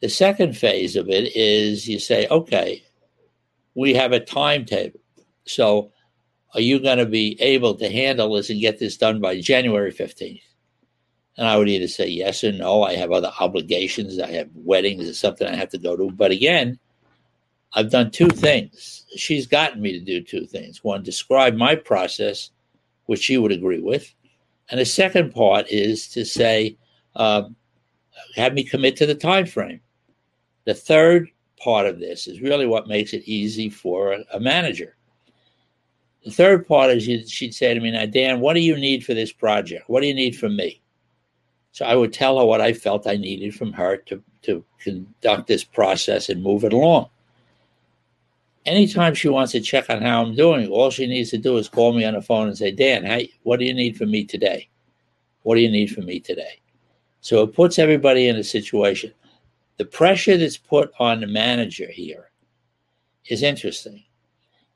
The 0.00 0.08
second 0.08 0.56
phase 0.56 0.96
of 0.96 1.10
it 1.10 1.36
is 1.36 1.86
you 1.86 1.98
say, 1.98 2.26
okay, 2.28 2.82
we 3.74 3.92
have 3.92 4.12
a 4.12 4.20
timetable. 4.20 5.00
So 5.46 5.92
are 6.54 6.60
you 6.60 6.80
going 6.80 6.98
to 6.98 7.06
be 7.06 7.36
able 7.40 7.74
to 7.74 7.90
handle 7.90 8.34
this 8.34 8.50
and 8.50 8.60
get 8.60 8.78
this 8.78 8.96
done 8.96 9.20
by 9.20 9.40
January 9.40 9.92
15th? 9.92 10.42
And 11.36 11.46
I 11.46 11.56
would 11.56 11.68
either 11.68 11.88
say 11.88 12.08
yes 12.08 12.42
or 12.44 12.52
no. 12.52 12.82
I 12.82 12.94
have 12.94 13.12
other 13.12 13.30
obligations. 13.40 14.18
I 14.18 14.30
have 14.32 14.48
weddings 14.54 15.08
or 15.08 15.14
something 15.14 15.46
I 15.46 15.54
have 15.54 15.68
to 15.70 15.78
go 15.78 15.96
to. 15.96 16.10
But 16.10 16.30
again, 16.30 16.78
I've 17.74 17.90
done 17.90 18.10
two 18.10 18.28
things. 18.28 19.04
She's 19.16 19.46
gotten 19.46 19.82
me 19.82 19.92
to 19.92 20.00
do 20.00 20.22
two 20.22 20.46
things. 20.46 20.82
One, 20.82 21.02
describe 21.02 21.54
my 21.54 21.74
process, 21.74 22.50
which 23.04 23.20
she 23.20 23.36
would 23.36 23.52
agree 23.52 23.80
with. 23.80 24.14
And 24.70 24.80
the 24.80 24.86
second 24.86 25.32
part 25.34 25.66
is 25.70 26.08
to 26.08 26.24
say, 26.24 26.78
um, 27.16 27.54
have 28.34 28.54
me 28.54 28.64
commit 28.64 28.96
to 28.96 29.06
the 29.06 29.14
time 29.14 29.44
frame. 29.44 29.80
The 30.64 30.74
third 30.74 31.28
part 31.58 31.86
of 31.86 32.00
this 32.00 32.26
is 32.26 32.40
really 32.40 32.66
what 32.66 32.88
makes 32.88 33.12
it 33.12 33.28
easy 33.28 33.68
for 33.68 34.12
a, 34.12 34.24
a 34.32 34.40
manager. 34.40 34.95
The 36.26 36.32
third 36.32 36.66
part 36.66 36.90
is 36.90 37.30
she'd 37.30 37.54
say 37.54 37.72
to 37.72 37.78
me, 37.78 37.92
Now, 37.92 38.04
Dan, 38.04 38.40
what 38.40 38.54
do 38.54 38.60
you 38.60 38.76
need 38.76 39.06
for 39.06 39.14
this 39.14 39.30
project? 39.30 39.88
What 39.88 40.00
do 40.00 40.08
you 40.08 40.14
need 40.14 40.36
from 40.36 40.56
me? 40.56 40.82
So 41.70 41.86
I 41.86 41.94
would 41.94 42.12
tell 42.12 42.40
her 42.40 42.44
what 42.44 42.60
I 42.60 42.72
felt 42.72 43.06
I 43.06 43.14
needed 43.14 43.54
from 43.54 43.72
her 43.74 43.98
to, 43.98 44.20
to 44.42 44.64
conduct 44.80 45.46
this 45.46 45.62
process 45.62 46.28
and 46.28 46.42
move 46.42 46.64
it 46.64 46.72
along. 46.72 47.10
Anytime 48.64 49.14
she 49.14 49.28
wants 49.28 49.52
to 49.52 49.60
check 49.60 49.88
on 49.88 50.02
how 50.02 50.20
I'm 50.20 50.34
doing, 50.34 50.66
all 50.66 50.90
she 50.90 51.06
needs 51.06 51.30
to 51.30 51.38
do 51.38 51.58
is 51.58 51.68
call 51.68 51.92
me 51.92 52.04
on 52.04 52.14
the 52.14 52.22
phone 52.22 52.48
and 52.48 52.58
say, 52.58 52.72
Dan, 52.72 53.04
hey, 53.04 53.30
what 53.44 53.60
do 53.60 53.64
you 53.64 53.74
need 53.74 53.96
from 53.96 54.10
me 54.10 54.24
today? 54.24 54.68
What 55.44 55.54
do 55.54 55.60
you 55.60 55.70
need 55.70 55.92
from 55.92 56.06
me 56.06 56.18
today? 56.18 56.60
So 57.20 57.44
it 57.44 57.54
puts 57.54 57.78
everybody 57.78 58.26
in 58.26 58.34
a 58.34 58.42
situation. 58.42 59.12
The 59.76 59.84
pressure 59.84 60.36
that's 60.36 60.56
put 60.56 60.90
on 60.98 61.20
the 61.20 61.28
manager 61.28 61.88
here 61.88 62.32
is 63.26 63.44
interesting 63.44 64.02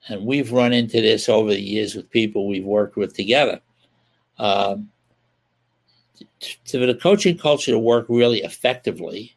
and 0.09 0.25
we've 0.25 0.53
run 0.53 0.73
into 0.73 1.01
this 1.01 1.29
over 1.29 1.51
the 1.51 1.61
years 1.61 1.95
with 1.95 2.11
people 2.11 2.49
we've 2.49 2.65
worked 2.65 2.97
with 2.97 3.15
together. 3.15 3.61
Um, 4.39 4.91
to 6.67 6.79
the 6.79 6.95
coaching 6.95 7.37
culture 7.37 7.73
to 7.73 7.79
work 7.79 8.07
really 8.09 8.43
effectively, 8.43 9.37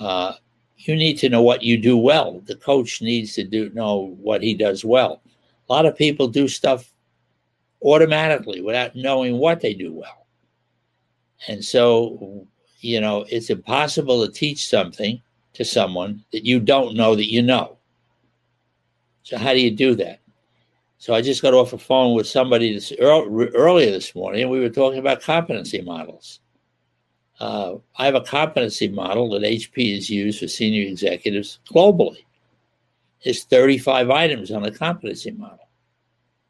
uh, 0.00 0.32
you 0.78 0.96
need 0.96 1.18
to 1.18 1.28
know 1.28 1.42
what 1.42 1.62
you 1.62 1.78
do 1.78 1.96
well. 1.96 2.40
The 2.46 2.56
coach 2.56 3.00
needs 3.00 3.34
to 3.34 3.44
do 3.44 3.70
know 3.70 4.16
what 4.20 4.42
he 4.42 4.54
does 4.54 4.84
well. 4.84 5.22
A 5.68 5.72
lot 5.72 5.86
of 5.86 5.96
people 5.96 6.28
do 6.28 6.48
stuff 6.48 6.92
automatically 7.82 8.60
without 8.60 8.96
knowing 8.96 9.38
what 9.38 9.60
they 9.60 9.74
do 9.74 9.92
well. 9.92 10.26
And 11.48 11.64
so, 11.64 12.46
you 12.80 13.00
know, 13.00 13.24
it's 13.28 13.50
impossible 13.50 14.24
to 14.26 14.32
teach 14.32 14.68
something 14.68 15.20
to 15.54 15.64
someone 15.64 16.24
that 16.32 16.44
you 16.44 16.60
don't 16.60 16.96
know 16.96 17.14
that 17.14 17.30
you 17.30 17.42
know. 17.42 17.78
So 19.24 19.38
how 19.38 19.52
do 19.52 19.60
you 19.60 19.70
do 19.70 19.94
that? 19.96 20.20
So 20.98 21.14
I 21.14 21.20
just 21.20 21.42
got 21.42 21.54
off 21.54 21.72
a 21.72 21.78
phone 21.78 22.14
with 22.14 22.26
somebody 22.26 22.72
this, 22.74 22.92
earlier 23.00 23.90
this 23.90 24.14
morning, 24.14 24.42
and 24.42 24.50
we 24.50 24.60
were 24.60 24.70
talking 24.70 24.98
about 24.98 25.22
competency 25.22 25.82
models. 25.82 26.40
Uh, 27.40 27.74
I 27.98 28.04
have 28.06 28.14
a 28.14 28.20
competency 28.20 28.88
model 28.88 29.28
that 29.30 29.42
HP 29.42 29.96
has 29.96 30.08
used 30.08 30.40
for 30.40 30.48
senior 30.48 30.86
executives 30.86 31.58
globally. 31.70 32.24
It's 33.22 33.44
35 33.44 34.10
items 34.10 34.50
on 34.50 34.62
the 34.62 34.70
competency 34.70 35.32
model. 35.32 35.68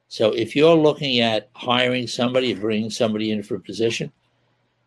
So 0.08 0.32
if 0.32 0.54
you're 0.54 0.76
looking 0.76 1.20
at 1.20 1.48
hiring 1.54 2.06
somebody, 2.06 2.54
bringing 2.54 2.90
somebody 2.90 3.30
in 3.30 3.42
for 3.42 3.54
a 3.54 3.60
position, 3.60 4.12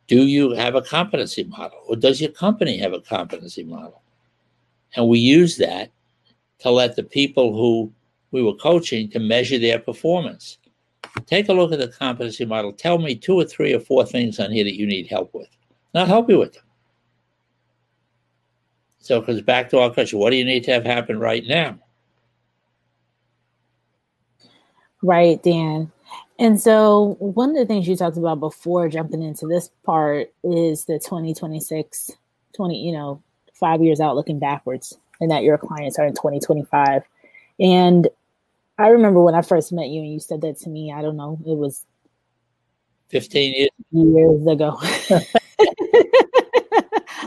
do 0.08 0.24
you 0.24 0.52
have 0.52 0.76
a 0.76 0.82
competency 0.82 1.44
model, 1.46 1.80
or 1.88 1.96
does 1.96 2.22
your 2.22 2.32
company 2.32 2.78
have 2.78 2.94
a 2.94 3.02
competency 3.02 3.64
model? 3.64 4.02
And 4.96 5.08
we 5.08 5.20
use 5.20 5.58
that 5.58 5.92
to 6.60 6.72
let 6.72 6.96
the 6.96 7.04
people 7.04 7.54
who 7.54 7.92
we 8.32 8.42
were 8.42 8.56
coaching 8.56 9.10
to 9.12 9.20
measure 9.20 9.58
their 9.58 9.80
performance. 9.80 10.58
Take 11.26 11.50
a 11.50 11.54
look 11.54 11.72
at 11.72 11.80
the 11.80 11.88
competency 11.88 12.46
model. 12.46 12.74
Tell 12.74 12.98
me 12.98 13.16
two 13.16 13.36
or 13.36 13.46
three 13.46 13.74
or 13.74 13.80
four 13.80 14.06
things 14.06 14.40
on 14.40 14.52
here 14.52 14.64
that 14.64 14.78
you 14.78 14.86
need 14.86 15.08
help 15.08 15.34
with. 15.34 15.48
And 15.94 16.02
I'll 16.02 16.08
help 16.08 16.30
you 16.30 16.40
with 16.40 16.54
them. 16.54 16.64
So 19.00 19.20
it 19.20 19.28
goes 19.28 19.42
back 19.42 19.70
to 19.70 19.80
our 19.80 19.90
question 19.90 20.20
what 20.20 20.32
do 20.32 20.36
you 20.36 20.46
need 20.46 20.64
to 20.66 20.74
have 20.74 20.84
happen 20.84 21.20
right 21.20 21.46
now? 21.48 21.80
Right, 25.02 25.42
Dan. 25.42 25.92
And 26.40 26.60
so 26.60 27.16
one 27.20 27.52
of 27.52 27.56
the 27.56 27.66
things 27.66 27.88
you 27.88 27.96
talked 27.96 28.18
about 28.18 28.40
before 28.40 28.90
jumping 28.90 29.24
into 29.24 29.48
this 29.48 29.70
part 29.84 30.32
is 30.44 30.86
the 30.86 31.00
2026, 31.00 32.12
20, 32.56 32.86
you 32.86 32.92
know, 32.92 33.22
five 33.54 33.82
years 33.82 34.00
out 34.00 34.16
looking 34.16 34.40
backwards 34.40 34.98
and 35.20 35.32
that 35.32 35.44
your 35.44 35.58
clients 35.58 36.00
are 36.00 36.06
in 36.06 36.14
2025. 36.14 37.04
And 37.60 38.08
I 38.78 38.88
remember 38.90 39.22
when 39.22 39.36
I 39.36 39.42
first 39.42 39.72
met 39.72 39.90
you 39.90 40.02
and 40.02 40.14
you 40.14 40.20
said 40.20 40.42
that 40.42 40.58
to 40.60 40.70
me, 40.70 40.92
I 40.92 41.02
don't 41.02 41.18
know, 41.18 41.40
it 41.46 41.58
was 41.58 41.84
15 43.10 43.54
years 43.54 43.70
years 43.92 44.48
ago. 44.48 44.78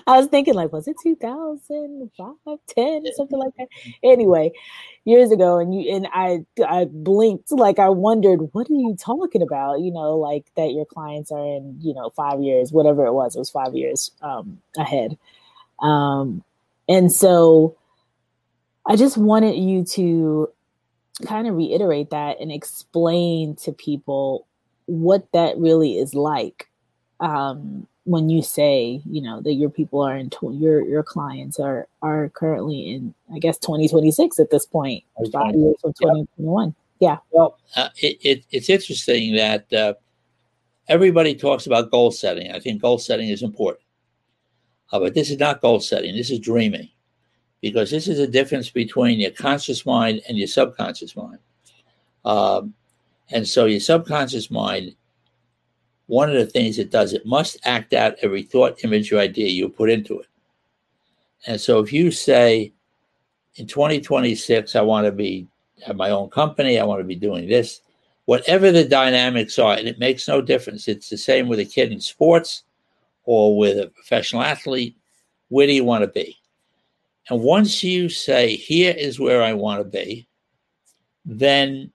I 0.06 0.18
was 0.18 0.26
thinking 0.26 0.54
like, 0.54 0.72
was 0.72 0.88
it 0.88 0.96
2005, 1.02 2.58
10, 2.66 3.04
something 3.14 3.38
like 3.38 3.52
that? 3.58 3.68
Anyway, 4.02 4.50
years 5.04 5.30
ago, 5.30 5.58
and 5.58 5.74
you 5.74 5.94
and 5.94 6.08
I 6.12 6.44
I 6.66 6.86
blinked 6.90 7.52
like 7.52 7.78
I 7.78 7.90
wondered, 7.90 8.40
what 8.52 8.68
are 8.70 8.74
you 8.74 8.96
talking 8.98 9.42
about? 9.42 9.80
You 9.80 9.92
know, 9.92 10.16
like 10.16 10.46
that 10.56 10.72
your 10.72 10.84
clients 10.84 11.30
are 11.30 11.44
in, 11.44 11.78
you 11.80 11.94
know, 11.94 12.10
five 12.10 12.40
years, 12.40 12.72
whatever 12.72 13.06
it 13.06 13.12
was, 13.12 13.36
it 13.36 13.38
was 13.38 13.50
five 13.50 13.74
years 13.74 14.10
um 14.20 14.60
ahead. 14.76 15.16
Um 15.80 16.42
and 16.88 17.12
so 17.12 17.76
I 18.90 18.96
just 18.96 19.16
wanted 19.16 19.54
you 19.54 19.84
to 19.84 20.50
kind 21.24 21.46
of 21.46 21.54
reiterate 21.54 22.10
that 22.10 22.40
and 22.40 22.50
explain 22.50 23.54
to 23.54 23.70
people 23.70 24.48
what 24.86 25.30
that 25.32 25.56
really 25.58 25.96
is 25.96 26.12
like 26.12 26.68
um, 27.20 27.86
when 28.02 28.28
you 28.28 28.42
say 28.42 29.00
you 29.08 29.22
know 29.22 29.40
that 29.42 29.52
your 29.52 29.70
people 29.70 30.00
are 30.00 30.16
in 30.16 30.28
tw- 30.28 30.54
your 30.54 30.84
your 30.84 31.04
clients 31.04 31.60
are 31.60 31.86
are 32.02 32.30
currently 32.30 32.90
in 32.90 33.14
I 33.32 33.38
guess 33.38 33.58
2026 33.58 34.40
at 34.40 34.50
this 34.50 34.66
point, 34.66 35.04
five 35.32 35.54
years 35.54 35.76
from 35.80 35.92
2021. 35.92 36.74
Yeah. 36.98 37.18
Well, 37.30 37.60
uh, 37.76 37.90
it, 37.96 38.18
it, 38.22 38.44
it's 38.50 38.68
interesting 38.68 39.36
that 39.36 39.72
uh, 39.72 39.94
everybody 40.88 41.36
talks 41.36 41.66
about 41.66 41.92
goal 41.92 42.10
setting. 42.10 42.50
I 42.50 42.58
think 42.58 42.82
goal 42.82 42.98
setting 42.98 43.28
is 43.28 43.44
important, 43.44 43.84
uh, 44.90 44.98
but 44.98 45.14
this 45.14 45.30
is 45.30 45.38
not 45.38 45.60
goal 45.60 45.78
setting. 45.78 46.16
This 46.16 46.30
is 46.30 46.40
dreaming 46.40 46.88
because 47.60 47.90
this 47.90 48.08
is 48.08 48.18
a 48.18 48.26
difference 48.26 48.70
between 48.70 49.20
your 49.20 49.30
conscious 49.30 49.84
mind 49.84 50.22
and 50.28 50.38
your 50.38 50.48
subconscious 50.48 51.14
mind. 51.16 51.38
Um, 52.24 52.74
and 53.30 53.46
so 53.46 53.66
your 53.66 53.80
subconscious 53.80 54.50
mind, 54.50 54.94
one 56.06 56.28
of 56.28 56.36
the 56.36 56.46
things 56.46 56.78
it 56.78 56.90
does, 56.90 57.12
it 57.12 57.26
must 57.26 57.58
act 57.64 57.92
out 57.92 58.16
every 58.22 58.42
thought, 58.42 58.82
image, 58.84 59.12
or 59.12 59.18
idea 59.18 59.48
you 59.48 59.68
put 59.68 59.90
into 59.90 60.18
it. 60.20 60.26
And 61.46 61.60
so 61.60 61.78
if 61.78 61.92
you 61.92 62.10
say, 62.10 62.72
in 63.56 63.66
2026, 63.66 64.74
I 64.76 64.80
want 64.80 65.06
to 65.06 65.12
be 65.12 65.46
have 65.86 65.96
my 65.96 66.10
own 66.10 66.28
company, 66.28 66.78
I 66.78 66.84
want 66.84 67.00
to 67.00 67.04
be 67.04 67.14
doing 67.14 67.48
this, 67.48 67.80
whatever 68.26 68.70
the 68.70 68.84
dynamics 68.84 69.58
are, 69.58 69.74
and 69.74 69.88
it 69.88 69.98
makes 69.98 70.28
no 70.28 70.42
difference. 70.42 70.88
It's 70.88 71.08
the 71.08 71.16
same 71.16 71.48
with 71.48 71.58
a 71.58 71.64
kid 71.64 71.90
in 71.90 72.00
sports 72.00 72.64
or 73.24 73.56
with 73.56 73.78
a 73.78 73.88
professional 73.88 74.42
athlete. 74.42 74.96
Where 75.48 75.66
do 75.66 75.72
you 75.72 75.84
want 75.84 76.02
to 76.02 76.08
be? 76.08 76.39
And 77.30 77.40
once 77.40 77.84
you 77.84 78.08
say, 78.08 78.56
here 78.56 78.92
is 78.96 79.20
where 79.20 79.42
I 79.42 79.52
want 79.52 79.80
to 79.80 79.84
be, 79.84 80.26
then 81.24 81.92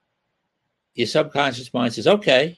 your 0.94 1.08
subconscious 1.08 1.74
mind 1.74 1.94
says, 1.94 2.08
okay, 2.08 2.58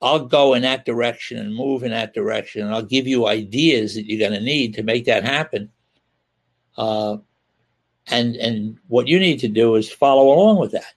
I'll 0.00 0.24
go 0.24 0.54
in 0.54 0.62
that 0.62 0.86
direction 0.86 1.38
and 1.38 1.54
move 1.54 1.82
in 1.82 1.90
that 1.90 2.14
direction. 2.14 2.62
And 2.62 2.74
I'll 2.74 2.82
give 2.82 3.06
you 3.06 3.26
ideas 3.26 3.94
that 3.94 4.06
you're 4.06 4.18
going 4.18 4.38
to 4.38 4.44
need 4.44 4.74
to 4.74 4.82
make 4.82 5.04
that 5.04 5.24
happen. 5.24 5.70
Uh, 6.76 7.18
and, 8.08 8.36
and 8.36 8.78
what 8.88 9.06
you 9.06 9.18
need 9.18 9.38
to 9.40 9.48
do 9.48 9.76
is 9.76 9.92
follow 9.92 10.32
along 10.32 10.58
with 10.58 10.72
that. 10.72 10.94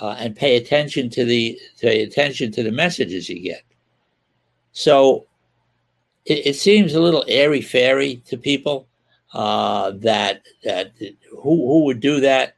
Uh, 0.00 0.16
and 0.18 0.36
pay 0.36 0.56
attention 0.56 1.08
to 1.08 1.24
the 1.24 1.58
pay 1.80 2.02
attention 2.02 2.52
to 2.52 2.62
the 2.62 2.70
messages 2.70 3.30
you 3.30 3.40
get. 3.40 3.62
So 4.72 5.26
it, 6.26 6.48
it 6.48 6.56
seems 6.56 6.94
a 6.94 7.00
little 7.00 7.24
airy 7.28 7.62
fairy 7.62 8.16
to 8.26 8.36
people, 8.36 8.86
uh, 9.32 9.92
that 9.96 10.42
that 10.64 10.92
who 11.30 11.40
who 11.40 11.84
would 11.84 12.00
do 12.00 12.20
that. 12.20 12.56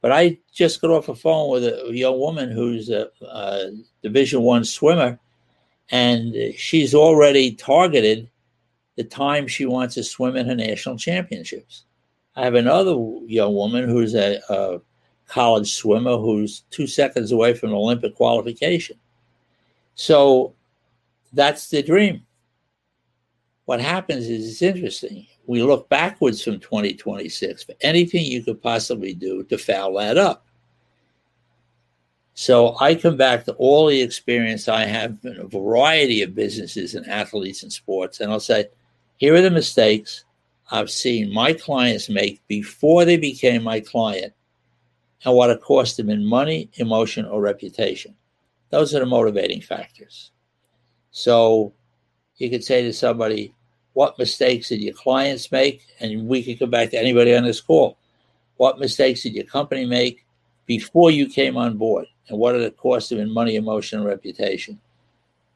But 0.00 0.12
I 0.12 0.38
just 0.52 0.80
got 0.80 0.90
off 0.90 1.06
the 1.06 1.14
phone 1.14 1.50
with 1.50 1.64
a 1.64 1.90
young 1.92 2.18
woman 2.18 2.50
who's 2.50 2.88
a, 2.88 3.10
a 3.22 3.70
Division 4.02 4.42
One 4.42 4.64
swimmer, 4.64 5.18
and 5.90 6.34
she's 6.56 6.94
already 6.94 7.52
targeted 7.52 8.30
the 8.96 9.04
time 9.04 9.46
she 9.46 9.66
wants 9.66 9.94
to 9.94 10.04
swim 10.04 10.36
in 10.36 10.46
her 10.46 10.54
national 10.54 10.96
championships. 10.96 11.84
I 12.36 12.44
have 12.44 12.54
another 12.54 12.92
young 13.26 13.54
woman 13.54 13.88
who's 13.88 14.14
a, 14.14 14.40
a 14.48 14.80
college 15.26 15.72
swimmer 15.72 16.16
who's 16.16 16.62
two 16.70 16.86
seconds 16.86 17.32
away 17.32 17.54
from 17.54 17.72
Olympic 17.72 18.14
qualification. 18.14 18.96
So 19.94 20.54
that's 21.32 21.68
the 21.70 21.82
dream. 21.82 22.26
What 23.66 23.80
happens 23.80 24.28
is 24.28 24.48
it's 24.50 24.62
interesting 24.62 25.26
we 25.46 25.62
look 25.62 25.88
backwards 25.88 26.42
from 26.42 26.60
2026 26.60 27.64
for 27.64 27.74
anything 27.80 28.24
you 28.24 28.42
could 28.42 28.62
possibly 28.62 29.14
do 29.14 29.42
to 29.44 29.58
foul 29.58 29.94
that 29.94 30.16
up. 30.16 30.46
So 32.34 32.76
I 32.80 32.94
come 32.94 33.16
back 33.16 33.44
to 33.44 33.52
all 33.54 33.86
the 33.86 34.00
experience 34.00 34.68
I 34.68 34.84
have 34.84 35.18
in 35.24 35.38
a 35.38 35.46
variety 35.46 36.22
of 36.22 36.34
businesses 36.34 36.94
and 36.94 37.06
athletes 37.06 37.62
and 37.62 37.72
sports, 37.72 38.20
and 38.20 38.32
I'll 38.32 38.40
say, 38.40 38.66
here 39.16 39.34
are 39.34 39.42
the 39.42 39.50
mistakes 39.50 40.24
I've 40.70 40.90
seen 40.90 41.34
my 41.34 41.52
clients 41.52 42.08
make 42.08 42.46
before 42.46 43.04
they 43.04 43.16
became 43.16 43.62
my 43.62 43.80
client 43.80 44.32
and 45.24 45.34
what 45.34 45.50
it 45.50 45.60
cost 45.60 45.96
them 45.96 46.08
in 46.08 46.24
money, 46.24 46.70
emotion, 46.74 47.26
or 47.26 47.40
reputation. 47.40 48.14
Those 48.70 48.94
are 48.94 49.00
the 49.00 49.06
motivating 49.06 49.60
factors. 49.60 50.30
So 51.10 51.74
you 52.36 52.48
could 52.48 52.64
say 52.64 52.82
to 52.82 52.92
somebody, 52.92 53.52
what 54.00 54.18
mistakes 54.18 54.70
did 54.70 54.80
your 54.80 54.94
clients 54.94 55.52
make? 55.52 55.86
And 56.00 56.26
we 56.26 56.42
can 56.42 56.56
come 56.56 56.70
back 56.70 56.88
to 56.88 56.98
anybody 56.98 57.36
on 57.36 57.44
this 57.44 57.60
call. 57.60 57.98
What 58.56 58.78
mistakes 58.78 59.24
did 59.24 59.34
your 59.34 59.44
company 59.44 59.84
make 59.84 60.24
before 60.64 61.10
you 61.10 61.28
came 61.28 61.58
on 61.58 61.76
board? 61.76 62.06
And 62.28 62.38
what 62.38 62.54
are 62.54 62.60
the 62.60 62.70
costs 62.70 63.12
of 63.12 63.18
in 63.18 63.30
money, 63.30 63.56
emotion, 63.56 63.98
and 63.98 64.08
reputation? 64.08 64.80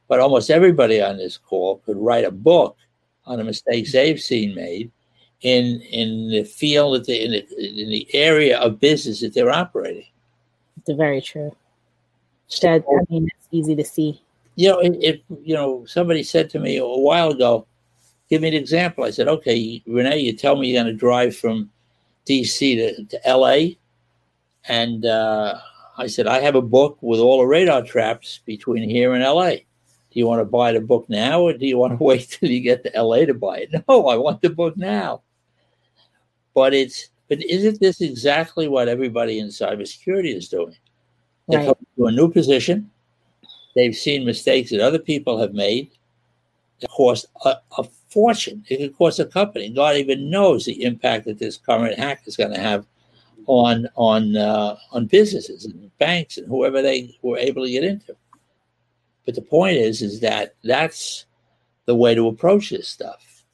But 0.08 0.20
almost 0.20 0.50
everybody 0.50 1.00
on 1.00 1.16
this 1.16 1.38
call 1.38 1.78
could 1.86 1.96
write 1.96 2.26
a 2.26 2.30
book 2.30 2.76
on 3.24 3.38
the 3.38 3.44
mistakes 3.44 3.92
they've 3.92 4.20
seen 4.20 4.54
made 4.54 4.92
in 5.40 5.80
in 5.80 6.28
the 6.28 6.44
field 6.44 6.96
that 6.96 7.06
they, 7.06 7.24
in 7.24 7.30
the, 7.30 7.82
in 7.82 7.88
the 7.88 8.06
area 8.12 8.58
of 8.58 8.78
business 8.78 9.22
that 9.22 9.32
they're 9.32 9.50
operating. 9.50 10.10
It's 10.76 10.94
very 10.94 11.22
true. 11.22 11.56
That 12.60 12.84
I 12.86 13.10
mean, 13.10 13.26
it's 13.34 13.48
easy 13.52 13.74
to 13.74 13.84
see. 13.86 14.20
You 14.56 14.68
know, 14.68 14.80
if 14.82 15.20
you 15.42 15.54
know, 15.54 15.86
somebody 15.86 16.22
said 16.22 16.50
to 16.50 16.58
me 16.58 16.76
a 16.76 16.84
while 16.84 17.30
ago, 17.30 17.66
give 18.28 18.42
me 18.42 18.48
an 18.48 18.54
example. 18.54 19.04
I 19.04 19.10
said, 19.10 19.28
okay, 19.28 19.82
Renee, 19.86 20.18
you 20.18 20.32
tell 20.32 20.56
me 20.56 20.68
you're 20.68 20.82
going 20.82 20.92
to 20.92 20.98
drive 20.98 21.36
from 21.36 21.70
DC 22.26 22.58
to, 22.58 23.04
to 23.04 23.36
LA. 23.36 23.74
And 24.66 25.04
uh, 25.04 25.58
I 25.98 26.06
said, 26.06 26.26
I 26.26 26.40
have 26.40 26.54
a 26.54 26.62
book 26.62 26.98
with 27.00 27.20
all 27.20 27.38
the 27.38 27.46
radar 27.46 27.82
traps 27.82 28.40
between 28.44 28.88
here 28.88 29.14
and 29.14 29.22
LA. 29.22 29.50
Do 29.50 30.20
you 30.20 30.26
want 30.26 30.40
to 30.40 30.44
buy 30.44 30.72
the 30.72 30.80
book 30.80 31.06
now 31.08 31.42
or 31.42 31.52
do 31.52 31.66
you 31.66 31.76
want 31.76 31.98
to 31.98 32.04
wait 32.04 32.28
till 32.28 32.50
you 32.50 32.60
get 32.60 32.84
to 32.84 33.02
LA 33.02 33.26
to 33.26 33.34
buy 33.34 33.58
it? 33.58 33.84
No, 33.88 34.08
I 34.08 34.16
want 34.16 34.42
the 34.42 34.50
book 34.50 34.76
now. 34.76 35.22
But 36.54 36.72
it's 36.72 37.08
but 37.28 37.42
isn't 37.42 37.80
this 37.80 38.00
exactly 38.00 38.68
what 38.68 38.86
everybody 38.86 39.38
in 39.38 39.48
cybersecurity 39.48 40.36
is 40.36 40.48
doing? 40.48 40.76
They're 41.48 41.58
right. 41.58 41.64
coming 41.66 41.86
to 41.96 42.06
a 42.06 42.12
new 42.12 42.30
position. 42.30 42.90
They've 43.74 43.96
seen 43.96 44.24
mistakes 44.24 44.70
that 44.70 44.80
other 44.80 44.98
people 44.98 45.40
have 45.40 45.52
made 45.52 45.90
that 46.80 46.90
cost 46.90 47.26
a, 47.44 47.56
a 47.78 47.84
fortune. 48.14 48.64
It 48.68 48.78
could 48.78 48.96
cost 48.96 49.18
a 49.18 49.26
company. 49.26 49.68
God 49.68 49.96
even 49.96 50.30
knows 50.30 50.64
the 50.64 50.84
impact 50.84 51.26
that 51.26 51.40
this 51.40 51.56
current 51.58 51.98
hack 51.98 52.22
is 52.26 52.36
going 52.36 52.52
to 52.52 52.60
have 52.60 52.86
on 53.46 53.88
on 53.96 54.36
uh, 54.36 54.76
on 54.92 55.06
businesses 55.06 55.64
and 55.66 55.90
banks 55.98 56.38
and 56.38 56.46
whoever 56.46 56.80
they 56.80 57.18
were 57.22 57.36
able 57.36 57.64
to 57.64 57.70
get 57.70 57.84
into. 57.84 58.16
But 59.26 59.34
the 59.34 59.42
point 59.42 59.76
is, 59.76 60.00
is 60.00 60.20
that 60.20 60.54
that's 60.62 61.26
the 61.86 61.94
way 61.94 62.14
to 62.14 62.28
approach 62.28 62.70
this 62.70 62.88
stuff. 62.88 63.44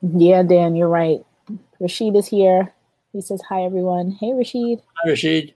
Yeah, 0.00 0.42
Dan, 0.42 0.76
you're 0.76 0.88
right. 0.88 1.20
Rashid 1.80 2.14
is 2.14 2.28
here. 2.28 2.72
He 3.12 3.20
says 3.20 3.42
hi, 3.48 3.62
everyone. 3.62 4.12
Hey, 4.12 4.32
Rashid. 4.32 4.80
Hi, 4.96 5.10
Rashid. 5.10 5.54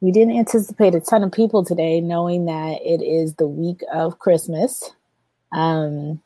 We 0.00 0.12
didn't 0.12 0.36
anticipate 0.36 0.94
a 0.94 1.00
ton 1.00 1.22
of 1.22 1.32
people 1.32 1.64
today, 1.64 2.00
knowing 2.00 2.46
that 2.46 2.80
it 2.82 3.02
is 3.02 3.34
the 3.34 3.46
week 3.48 3.82
of 3.92 4.18
Christmas. 4.18 4.92
Um, 5.52 6.20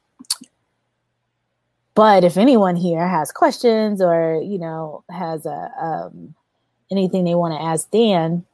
but 1.94 2.24
if 2.24 2.37
anyone 2.37 2.76
here 2.76 3.06
has 3.06 3.30
questions 3.30 4.02
or 4.02 4.40
you 4.42 4.58
know 4.58 5.04
has 5.10 5.46
a 5.46 5.70
um, 5.80 6.34
anything 6.90 7.24
they 7.24 7.34
want 7.34 7.54
to 7.54 7.62
ask 7.62 7.90
Dan, 7.90 8.44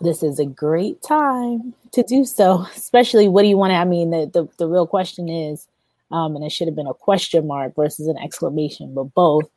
this 0.00 0.22
is 0.22 0.38
a 0.38 0.46
great 0.46 1.00
time 1.02 1.74
to 1.92 2.02
do 2.02 2.24
so. 2.24 2.66
Especially, 2.74 3.28
what 3.28 3.42
do 3.42 3.48
you 3.48 3.56
want 3.56 3.70
to? 3.70 3.76
I 3.76 3.84
mean, 3.84 4.10
the 4.10 4.30
the, 4.32 4.48
the 4.58 4.68
real 4.68 4.86
question 4.86 5.28
is, 5.28 5.68
um, 6.10 6.34
and 6.34 6.44
it 6.44 6.50
should 6.50 6.68
have 6.68 6.76
been 6.76 6.86
a 6.86 6.94
question 6.94 7.46
mark 7.46 7.74
versus 7.76 8.08
an 8.08 8.18
exclamation, 8.18 8.94
but 8.94 9.14
both. 9.14 9.48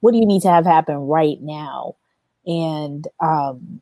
What 0.00 0.12
do 0.12 0.18
you 0.18 0.26
need 0.26 0.42
to 0.42 0.50
have 0.50 0.66
happen 0.66 0.96
right 0.96 1.40
now? 1.40 1.96
And 2.46 3.08
um, 3.20 3.80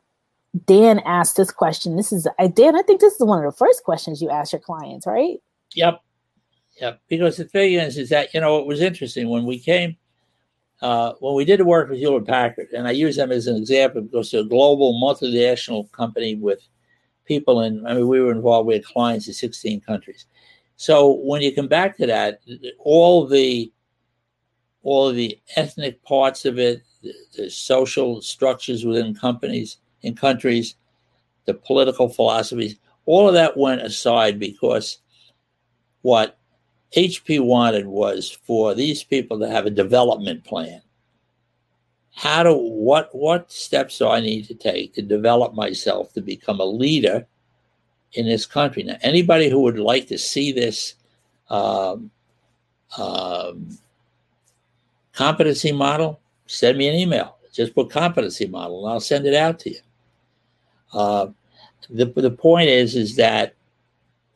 Dan 0.66 1.00
asked 1.00 1.36
this 1.36 1.50
question. 1.50 1.96
This 1.96 2.12
is 2.12 2.26
Dan. 2.54 2.76
I 2.76 2.82
think 2.82 3.00
this 3.00 3.14
is 3.14 3.26
one 3.26 3.44
of 3.44 3.52
the 3.52 3.56
first 3.56 3.82
questions 3.82 4.22
you 4.22 4.30
ask 4.30 4.52
your 4.52 4.60
clients, 4.60 5.06
right? 5.06 5.40
Yep. 5.74 6.00
Yep. 6.80 7.00
Because 7.08 7.37
the 7.37 7.44
thing 7.44 7.74
is, 7.74 7.98
is 7.98 8.08
that, 8.08 8.34
you 8.34 8.40
know, 8.40 8.58
it 8.58 8.66
was 8.66 8.80
interesting 8.80 9.28
when 9.28 9.44
we 9.44 9.58
came, 9.58 9.96
uh, 10.82 11.12
when 11.20 11.34
we 11.34 11.44
did 11.44 11.60
the 11.60 11.64
work 11.64 11.88
with 11.88 11.98
Hewlett 11.98 12.26
Packard, 12.26 12.68
and 12.72 12.88
I 12.88 12.92
use 12.92 13.16
them 13.16 13.30
as 13.30 13.46
an 13.46 13.56
example 13.56 14.02
because 14.02 14.30
they're 14.30 14.40
a 14.40 14.44
global 14.44 15.00
multinational 15.00 15.90
company 15.92 16.34
with 16.34 16.60
people 17.24 17.62
in, 17.62 17.87
I 17.87 17.94
mean, 17.94 18.08
we 18.08 18.20
were 18.20 18.32
involved, 18.32 18.66
we 18.66 18.74
had 18.74 18.84
clients 18.84 19.28
in 19.28 19.34
16 19.34 19.80
countries. 19.80 20.26
So 20.76 21.12
when 21.12 21.42
you 21.42 21.54
come 21.54 21.68
back 21.68 21.96
to 21.98 22.06
that, 22.06 22.40
all 22.78 23.26
the 23.26 23.72
all 24.82 25.10
the 25.12 25.38
ethnic 25.56 26.02
parts 26.02 26.44
of 26.44 26.58
it, 26.58 26.82
the, 27.02 27.14
the 27.37 27.50
social 27.50 28.20
structures 28.20 28.84
within 28.84 29.14
companies 29.14 29.78
in 30.02 30.14
countries, 30.14 30.76
the 31.46 31.54
political 31.54 32.08
philosophies, 32.08 32.76
all 33.06 33.26
of 33.26 33.34
that 33.34 33.56
went 33.56 33.80
aside 33.80 34.38
because 34.38 34.98
what 36.04 36.36
HP 36.94 37.40
wanted 37.40 37.86
was 37.86 38.30
for 38.30 38.74
these 38.74 39.02
people 39.02 39.38
to 39.40 39.48
have 39.48 39.64
a 39.64 39.70
development 39.70 40.44
plan. 40.44 40.82
How 42.14 42.42
do 42.42 42.52
what 42.54 43.08
what 43.14 43.50
steps 43.50 43.98
do 43.98 44.08
I 44.08 44.20
need 44.20 44.46
to 44.48 44.54
take 44.54 44.92
to 44.94 45.02
develop 45.02 45.54
myself 45.54 46.12
to 46.12 46.20
become 46.20 46.60
a 46.60 46.64
leader 46.64 47.26
in 48.12 48.26
this 48.26 48.44
country? 48.44 48.82
Now, 48.82 48.98
anybody 49.00 49.48
who 49.48 49.60
would 49.60 49.78
like 49.78 50.06
to 50.08 50.18
see 50.18 50.52
this 50.52 50.94
um, 51.48 52.10
um, 52.98 53.78
competency 55.14 55.72
model, 55.72 56.20
send 56.46 56.76
me 56.76 56.86
an 56.86 56.96
email. 56.96 57.38
Just 57.50 57.74
put 57.74 57.90
competency 57.90 58.46
model, 58.46 58.84
and 58.84 58.92
I'll 58.92 59.00
send 59.00 59.26
it 59.26 59.34
out 59.34 59.58
to 59.60 59.70
you. 59.70 59.80
Uh, 60.92 61.28
the 61.88 62.04
the 62.04 62.30
point 62.30 62.68
is 62.68 62.94
is 62.94 63.16
that 63.16 63.54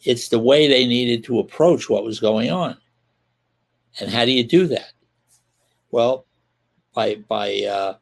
it's 0.05 0.29
the 0.29 0.39
way 0.39 0.69
they 0.69 0.87
needed 0.87 1.25
to 1.25 1.41
approach 1.41 1.89
what 1.89 2.05
was 2.05 2.21
going 2.21 2.51
on. 2.51 2.77
And 4.01 4.11
how 4.11 4.25
do 4.25 4.33
you 4.33 4.45
do 4.45 4.67
that? 4.69 4.93
Well, 5.91 6.27
by 6.95 7.17
by 7.29 7.63
uh, 7.65 7.95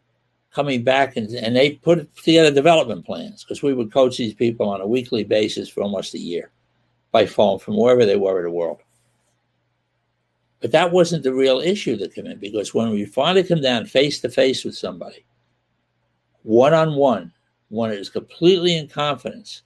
coming 0.52 0.82
back 0.82 1.16
and, 1.16 1.28
and 1.30 1.56
they 1.56 1.72
put 1.72 2.14
together 2.16 2.50
development 2.50 3.04
plans 3.04 3.44
because 3.44 3.62
we 3.62 3.74
would 3.74 3.92
coach 3.92 4.16
these 4.16 4.34
people 4.34 4.68
on 4.68 4.80
a 4.80 4.86
weekly 4.86 5.24
basis 5.24 5.68
for 5.68 5.82
almost 5.82 6.14
a 6.14 6.18
year 6.18 6.50
by 7.12 7.26
phone 7.26 7.58
from 7.58 7.76
wherever 7.76 8.04
they 8.04 8.16
were 8.16 8.38
in 8.38 8.44
the 8.44 8.50
world. 8.50 8.78
But 10.60 10.72
that 10.72 10.92
wasn't 10.92 11.22
the 11.22 11.34
real 11.34 11.60
issue 11.60 11.96
that 11.96 12.14
came 12.14 12.26
in 12.26 12.38
because 12.38 12.74
when 12.74 12.90
we 12.90 13.04
finally 13.04 13.44
come 13.44 13.60
down 13.60 13.86
face 13.86 14.20
to 14.20 14.28
face 14.30 14.64
with 14.64 14.76
somebody, 14.76 15.24
one 16.42 16.74
on 16.74 16.94
one, 16.94 17.32
when 17.68 17.90
it 17.92 17.98
was 17.98 18.08
completely 18.08 18.76
in 18.76 18.88
confidence, 18.88 19.62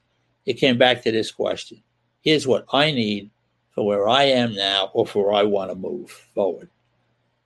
it 0.47 0.55
came 0.55 0.79
back 0.79 1.03
to 1.03 1.13
this 1.13 1.31
question 1.31 1.83
Here's 2.23 2.47
what 2.47 2.67
I 2.73 2.91
need 2.91 3.31
for 3.71 3.87
where 3.87 4.09
I 4.09 4.25
am 4.25 4.55
now 4.55 4.91
or 4.93 5.07
for 5.07 5.27
where 5.27 5.35
I 5.35 5.43
want 5.43 5.71
to 5.71 5.77
move 5.77 6.11
forward. 6.35 6.69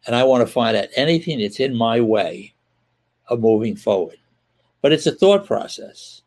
And 0.06 0.14
I 0.14 0.24
want 0.24 0.46
to 0.46 0.52
find 0.52 0.76
out 0.76 0.88
anything 0.96 1.40
that's 1.40 1.60
in 1.60 1.74
my 1.76 2.00
way 2.00 2.54
of 3.28 3.40
moving 3.40 3.76
forward. 3.76 4.16
But 4.82 4.92
it's 4.92 5.06
a 5.06 5.12
thought 5.12 5.46
process. 5.46 6.22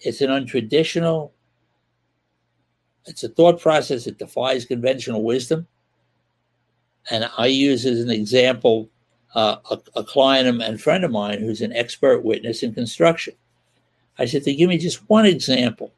It's 0.00 0.20
an 0.20 0.30
untraditional, 0.30 1.32
it's 3.06 3.24
a 3.24 3.28
thought 3.28 3.60
process 3.60 4.04
that 4.04 4.18
defies 4.18 4.64
conventional 4.64 5.22
wisdom. 5.22 5.66
And 7.10 7.28
I 7.36 7.46
use 7.46 7.84
as 7.84 8.00
an 8.00 8.10
example 8.10 8.88
uh, 9.34 9.56
a, 9.70 9.78
a, 9.96 10.04
client 10.04 10.62
and 10.62 10.80
friend 10.80 11.04
of 11.04 11.10
mine 11.10 11.40
who's 11.40 11.60
an 11.60 11.72
expert 11.72 12.24
witness 12.24 12.62
in 12.62 12.72
construction. 12.72 13.34
I 14.18 14.26
said, 14.26 14.44
to 14.44 14.54
give 14.54 14.68
me 14.68 14.78
just 14.78 15.08
one 15.10 15.26
example 15.26 15.92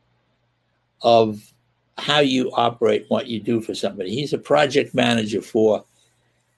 of 1.03 1.53
how 1.99 2.21
you 2.21 2.51
operate, 2.53 3.07
what 3.09 3.27
you 3.27 3.41
do 3.41 3.61
for 3.61 3.75
somebody. 3.75 4.15
He's 4.15 4.33
a 4.33 4.39
project 4.39 4.95
manager 4.95 5.41
for 5.41 5.85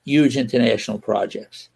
huge 0.04 0.36
international 0.36 0.98
projects. 0.98 1.68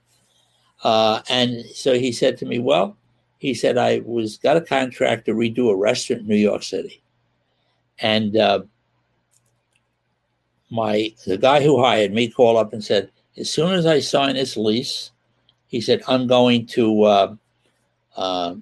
Uh, 0.83 1.23
and 1.29 1.65
so 1.67 1.95
he 1.95 2.11
said 2.11 2.37
to 2.39 2.47
me, 2.47 2.59
Well, 2.59 2.97
he 3.39 3.55
said, 3.55 3.79
I 3.79 4.03
was 4.05 4.39
got 4.39 4.57
a 4.57 4.61
contract 4.61 5.27
to 5.27 5.35
redo 5.35 5.71
a 5.71 5.77
restaurant 5.77 6.23
in 6.23 6.29
New 6.29 6.37
York 6.37 6.63
City. 6.63 7.03
And 7.99 8.37
uh, 8.37 8.63
my 10.71 11.13
the 11.27 11.39
guy 11.39 11.63
who 11.63 11.83
hired 11.83 12.13
me 12.13 12.29
called 12.29 12.57
up 12.57 12.73
and 12.73 12.83
said, 12.83 13.11
as 13.37 13.51
soon 13.51 13.73
as 13.73 13.87
I 13.87 14.01
sign 14.01 14.35
this 14.35 14.57
lease, 14.57 15.11
he 15.69 15.81
said, 15.81 16.03
I'm 16.09 16.27
going 16.27 16.67
to 16.67 17.03
uh, 17.03 17.35
uh, 18.17 18.55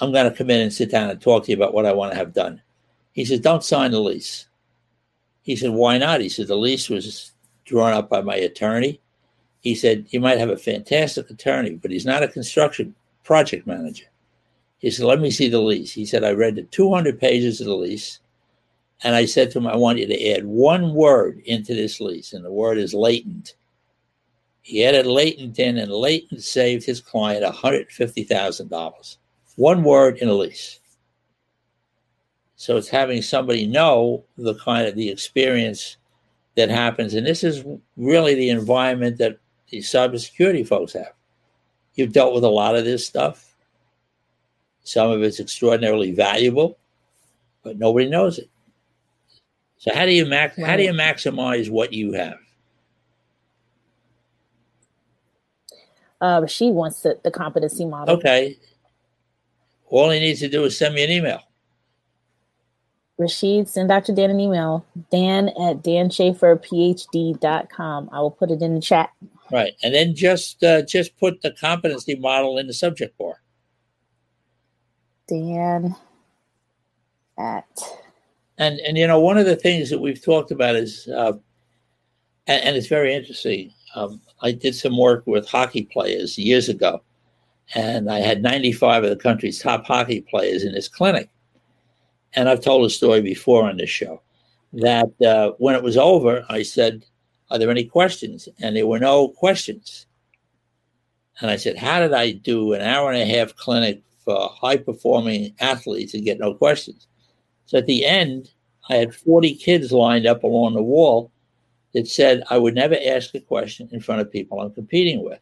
I'm 0.00 0.12
going 0.12 0.30
to 0.30 0.36
come 0.36 0.50
in 0.50 0.60
and 0.60 0.72
sit 0.72 0.90
down 0.90 1.10
and 1.10 1.20
talk 1.20 1.44
to 1.44 1.50
you 1.50 1.56
about 1.56 1.74
what 1.74 1.86
I 1.86 1.92
want 1.92 2.12
to 2.12 2.18
have 2.18 2.32
done. 2.32 2.62
He 3.18 3.24
said, 3.24 3.42
Don't 3.42 3.64
sign 3.64 3.90
the 3.90 3.98
lease. 3.98 4.46
He 5.42 5.56
said, 5.56 5.70
Why 5.70 5.98
not? 5.98 6.20
He 6.20 6.28
said, 6.28 6.46
The 6.46 6.54
lease 6.54 6.88
was 6.88 7.32
drawn 7.64 7.92
up 7.92 8.08
by 8.08 8.20
my 8.20 8.36
attorney. 8.36 9.00
He 9.58 9.74
said, 9.74 10.06
You 10.10 10.20
might 10.20 10.38
have 10.38 10.50
a 10.50 10.56
fantastic 10.56 11.28
attorney, 11.28 11.72
but 11.72 11.90
he's 11.90 12.06
not 12.06 12.22
a 12.22 12.28
construction 12.28 12.94
project 13.24 13.66
manager. 13.66 14.04
He 14.78 14.92
said, 14.92 15.04
Let 15.04 15.18
me 15.18 15.32
see 15.32 15.48
the 15.48 15.58
lease. 15.58 15.92
He 15.92 16.06
said, 16.06 16.22
I 16.22 16.30
read 16.30 16.54
the 16.54 16.62
200 16.62 17.18
pages 17.18 17.60
of 17.60 17.66
the 17.66 17.74
lease. 17.74 18.20
And 19.02 19.16
I 19.16 19.24
said 19.24 19.50
to 19.50 19.58
him, 19.58 19.66
I 19.66 19.74
want 19.74 19.98
you 19.98 20.06
to 20.06 20.30
add 20.30 20.46
one 20.46 20.94
word 20.94 21.40
into 21.44 21.74
this 21.74 22.00
lease, 22.00 22.34
and 22.34 22.44
the 22.44 22.52
word 22.52 22.78
is 22.78 22.94
latent. 22.94 23.56
He 24.62 24.84
added 24.84 25.06
latent 25.06 25.58
in, 25.58 25.76
and 25.76 25.90
latent 25.90 26.44
saved 26.44 26.86
his 26.86 27.00
client 27.00 27.44
$150,000. 27.44 29.16
One 29.56 29.82
word 29.82 30.18
in 30.18 30.28
a 30.28 30.34
lease. 30.34 30.78
So 32.58 32.76
it's 32.76 32.88
having 32.88 33.22
somebody 33.22 33.68
know 33.68 34.24
the 34.36 34.56
kind 34.56 34.88
of 34.88 34.96
the 34.96 35.08
experience 35.08 35.96
that 36.56 36.68
happens. 36.68 37.14
And 37.14 37.24
this 37.24 37.44
is 37.44 37.64
really 37.96 38.34
the 38.34 38.50
environment 38.50 39.16
that 39.18 39.38
the 39.70 39.78
cybersecurity 39.78 40.66
folks 40.66 40.92
have. 40.92 41.12
You've 41.94 42.12
dealt 42.12 42.34
with 42.34 42.42
a 42.42 42.48
lot 42.48 42.74
of 42.74 42.84
this 42.84 43.06
stuff. 43.06 43.54
Some 44.82 45.08
of 45.08 45.22
it's 45.22 45.38
extraordinarily 45.38 46.10
valuable, 46.10 46.78
but 47.62 47.78
nobody 47.78 48.08
knows 48.08 48.40
it. 48.40 48.50
So 49.76 49.94
how 49.94 50.04
do 50.04 50.12
you 50.12 50.26
max 50.26 50.60
how 50.60 50.76
do 50.76 50.82
you 50.82 50.92
maximize 50.92 51.70
what 51.70 51.92
you 51.92 52.12
have? 52.14 52.38
Uh, 56.20 56.44
she 56.46 56.72
wants 56.72 57.02
the, 57.02 57.20
the 57.22 57.30
competency 57.30 57.84
model. 57.84 58.16
Okay. 58.16 58.56
All 59.86 60.10
he 60.10 60.18
needs 60.18 60.40
to 60.40 60.48
do 60.48 60.64
is 60.64 60.76
send 60.76 60.96
me 60.96 61.04
an 61.04 61.10
email. 61.12 61.47
Rashid, 63.18 63.68
send 63.68 63.88
Dr. 63.88 64.14
Dan 64.14 64.30
an 64.30 64.38
email, 64.38 64.86
dan 65.10 65.48
at 65.48 65.82
danschaferphd.com. 65.82 68.10
I 68.12 68.20
will 68.20 68.30
put 68.30 68.52
it 68.52 68.62
in 68.62 68.76
the 68.76 68.80
chat. 68.80 69.10
Right. 69.50 69.72
And 69.82 69.92
then 69.94 70.14
just 70.14 70.62
uh, 70.62 70.82
just 70.82 71.18
put 71.18 71.42
the 71.42 71.50
competency 71.50 72.14
model 72.14 72.58
in 72.58 72.68
the 72.68 72.74
subject 72.74 73.18
bar. 73.18 73.42
Dan 75.26 75.96
at. 77.38 77.66
And, 78.58 78.78
and 78.80 78.98
you 78.98 79.06
know, 79.06 79.20
one 79.20 79.38
of 79.38 79.46
the 79.46 79.56
things 79.56 79.88
that 79.90 80.00
we've 80.00 80.24
talked 80.24 80.50
about 80.50 80.76
is, 80.76 81.08
uh, 81.08 81.32
and, 82.46 82.64
and, 82.64 82.76
it's 82.76 82.88
very 82.88 83.14
interesting. 83.14 83.72
Um, 83.94 84.20
I 84.42 84.52
did 84.52 84.74
some 84.74 84.98
work 84.98 85.26
with 85.26 85.48
hockey 85.48 85.84
players 85.84 86.36
years 86.36 86.68
ago, 86.68 87.00
and 87.74 88.10
I 88.10 88.18
had 88.18 88.42
95 88.42 89.04
of 89.04 89.10
the 89.10 89.16
country's 89.16 89.60
top 89.60 89.86
hockey 89.86 90.22
players 90.22 90.64
in 90.64 90.72
this 90.72 90.88
clinic 90.88 91.30
and 92.34 92.48
I've 92.48 92.60
told 92.60 92.86
a 92.86 92.90
story 92.90 93.20
before 93.20 93.68
on 93.68 93.76
this 93.76 93.90
show 93.90 94.20
that 94.72 95.10
uh, 95.22 95.52
when 95.58 95.74
it 95.74 95.82
was 95.82 95.96
over, 95.96 96.44
I 96.48 96.62
said, 96.62 97.04
Are 97.50 97.58
there 97.58 97.70
any 97.70 97.84
questions? 97.84 98.48
And 98.60 98.76
there 98.76 98.86
were 98.86 98.98
no 98.98 99.28
questions. 99.28 100.06
And 101.40 101.50
I 101.50 101.56
said, 101.56 101.76
How 101.76 102.00
did 102.00 102.12
I 102.12 102.32
do 102.32 102.72
an 102.72 102.82
hour 102.82 103.10
and 103.10 103.22
a 103.22 103.34
half 103.38 103.56
clinic 103.56 104.02
for 104.24 104.50
high 104.60 104.76
performing 104.76 105.54
athletes 105.60 106.14
and 106.14 106.24
get 106.24 106.38
no 106.38 106.54
questions? 106.54 107.06
So 107.66 107.78
at 107.78 107.86
the 107.86 108.04
end, 108.04 108.50
I 108.90 108.94
had 108.96 109.14
40 109.14 109.54
kids 109.56 109.92
lined 109.92 110.26
up 110.26 110.42
along 110.42 110.74
the 110.74 110.82
wall 110.82 111.30
that 111.94 112.08
said 112.08 112.42
I 112.50 112.58
would 112.58 112.74
never 112.74 112.96
ask 113.06 113.34
a 113.34 113.40
question 113.40 113.88
in 113.92 114.00
front 114.00 114.20
of 114.20 114.32
people 114.32 114.60
I'm 114.60 114.72
competing 114.72 115.24
with. 115.24 115.40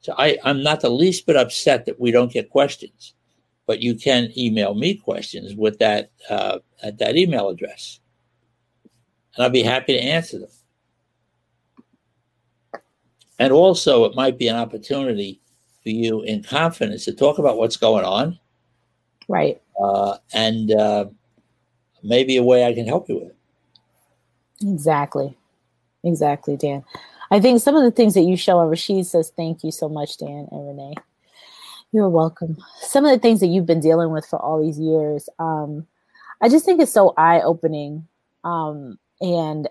So 0.00 0.14
I, 0.18 0.38
I'm 0.44 0.62
not 0.62 0.80
the 0.80 0.90
least 0.90 1.26
bit 1.26 1.36
upset 1.36 1.86
that 1.86 2.00
we 2.00 2.10
don't 2.10 2.32
get 2.32 2.50
questions 2.50 3.14
but 3.66 3.82
you 3.82 3.94
can 3.94 4.32
email 4.36 4.74
me 4.74 4.94
questions 4.94 5.54
with 5.54 5.78
that 5.78 6.10
uh, 6.30 6.58
at 6.82 6.98
that 6.98 7.16
email 7.16 7.48
address, 7.48 8.00
and 9.34 9.44
I'll 9.44 9.50
be 9.50 9.62
happy 9.62 9.94
to 9.94 10.02
answer 10.02 10.38
them. 10.38 10.48
And 13.38 13.52
also, 13.52 14.04
it 14.04 14.14
might 14.14 14.38
be 14.38 14.48
an 14.48 14.56
opportunity 14.56 15.40
for 15.82 15.90
you 15.90 16.22
in 16.22 16.42
confidence 16.42 17.04
to 17.04 17.12
talk 17.12 17.38
about 17.38 17.58
what's 17.58 17.76
going 17.76 18.04
on, 18.04 18.38
right? 19.28 19.60
Uh, 19.82 20.16
and 20.32 20.72
uh, 20.72 21.06
maybe 22.02 22.36
a 22.36 22.42
way 22.42 22.64
I 22.64 22.72
can 22.72 22.86
help 22.86 23.08
you 23.08 23.18
with. 23.18 23.32
Exactly, 24.62 25.36
exactly, 26.02 26.56
Dan. 26.56 26.82
I 27.30 27.40
think 27.40 27.60
some 27.60 27.76
of 27.76 27.82
the 27.82 27.90
things 27.90 28.14
that 28.14 28.22
you 28.22 28.36
show, 28.36 28.60
and 28.60 28.70
Rashid 28.70 29.06
says, 29.06 29.32
"Thank 29.36 29.64
you 29.64 29.72
so 29.72 29.88
much, 29.88 30.16
Dan 30.16 30.48
and 30.50 30.66
Renee." 30.68 30.94
You're 31.96 32.10
welcome. 32.10 32.58
Some 32.82 33.06
of 33.06 33.10
the 33.10 33.18
things 33.18 33.40
that 33.40 33.46
you've 33.46 33.64
been 33.64 33.80
dealing 33.80 34.10
with 34.10 34.26
for 34.26 34.38
all 34.38 34.62
these 34.62 34.78
years, 34.78 35.30
um, 35.38 35.86
I 36.42 36.50
just 36.50 36.66
think 36.66 36.78
it's 36.78 36.92
so 36.92 37.14
eye 37.16 37.40
opening. 37.40 38.06
Um, 38.44 38.98
and 39.22 39.66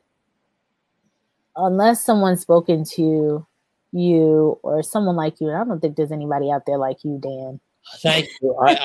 unless 1.55 2.03
someone's 2.03 2.41
spoken 2.41 2.83
to 2.95 3.45
you 3.91 4.59
or 4.63 4.81
someone 4.81 5.15
like 5.15 5.39
you, 5.39 5.49
and 5.49 5.57
I 5.57 5.65
don't 5.65 5.79
think 5.79 5.97
there's 5.97 6.11
anybody 6.11 6.49
out 6.49 6.63
there 6.65 6.79
like 6.79 7.03
you, 7.03 7.19
Dan. 7.21 7.59
Thank 8.01 8.27
you. 8.41 8.55
I, 8.55 8.83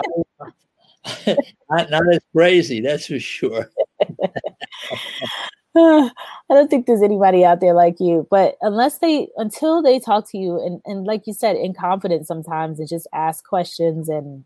I, 1.26 1.36
not, 1.70 1.88
not 1.88 2.14
as 2.14 2.20
crazy, 2.36 2.82
that's 2.82 3.06
for 3.06 3.18
sure. 3.18 3.70
I 6.50 6.54
don't 6.54 6.68
think 6.68 6.86
there's 6.86 7.02
anybody 7.02 7.44
out 7.44 7.60
there 7.60 7.74
like 7.74 8.00
you, 8.00 8.26
but 8.28 8.56
unless 8.60 8.98
they, 8.98 9.28
until 9.36 9.82
they 9.82 10.00
talk 10.00 10.28
to 10.30 10.38
you, 10.38 10.56
and 10.64 10.80
and 10.84 11.06
like 11.06 11.26
you 11.26 11.32
said, 11.32 11.56
in 11.56 11.74
confidence 11.74 12.26
sometimes, 12.26 12.80
and 12.80 12.88
just 12.88 13.06
ask 13.14 13.44
questions 13.44 14.08
and 14.08 14.44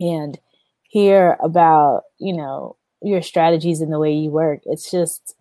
and 0.00 0.38
hear 0.82 1.36
about 1.40 2.02
you 2.18 2.36
know 2.36 2.76
your 3.00 3.22
strategies 3.22 3.80
and 3.80 3.92
the 3.92 3.98
way 3.98 4.12
you 4.12 4.30
work. 4.30 4.60
It's 4.64 4.90
just 4.90 5.36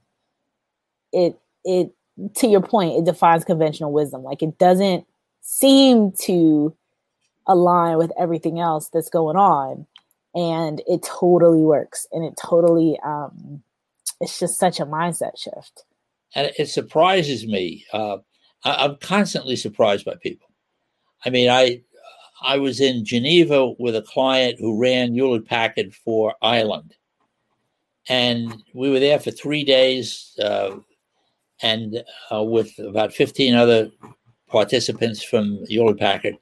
it 1.11 1.39
it 1.63 1.91
to 2.35 2.47
your 2.47 2.61
point, 2.61 2.99
it 2.99 3.05
defines 3.05 3.43
conventional 3.43 3.91
wisdom. 3.91 4.23
Like 4.23 4.43
it 4.43 4.59
doesn't 4.59 5.07
seem 5.41 6.11
to 6.23 6.75
align 7.47 7.97
with 7.97 8.11
everything 8.19 8.59
else 8.59 8.89
that's 8.89 9.09
going 9.09 9.37
on, 9.37 9.87
and 10.35 10.83
it 10.87 11.01
totally 11.03 11.63
works, 11.63 12.05
and 12.11 12.23
it 12.23 12.37
totally 12.37 12.99
um 13.03 13.63
it's 14.19 14.39
just 14.39 14.59
such 14.59 14.79
a 14.79 14.85
mindset 14.85 15.37
shift. 15.37 15.83
And 16.35 16.51
it 16.57 16.69
surprises 16.69 17.45
me. 17.45 17.85
Uh, 17.93 18.17
I, 18.63 18.85
am 18.85 18.97
constantly 19.01 19.55
surprised 19.55 20.05
by 20.05 20.15
people. 20.15 20.47
I 21.25 21.29
mean, 21.29 21.49
I 21.49 21.81
I 22.41 22.57
was 22.57 22.81
in 22.81 23.05
Geneva 23.05 23.71
with 23.79 23.95
a 23.95 24.01
client 24.01 24.59
who 24.59 24.79
ran 24.79 25.13
Hewlett 25.13 25.47
Packard 25.47 25.93
for 25.93 26.35
Ireland, 26.41 26.95
and 28.09 28.63
we 28.73 28.89
were 28.89 28.99
there 28.99 29.19
for 29.19 29.31
three 29.31 29.63
days, 29.63 30.37
uh, 30.43 30.77
and 31.61 32.03
uh, 32.31 32.43
with 32.43 32.77
about 32.79 33.13
15 33.13 33.55
other 33.55 33.91
participants 34.47 35.23
from 35.23 35.65
Hewlett 35.67 35.99
Packard. 35.99 36.37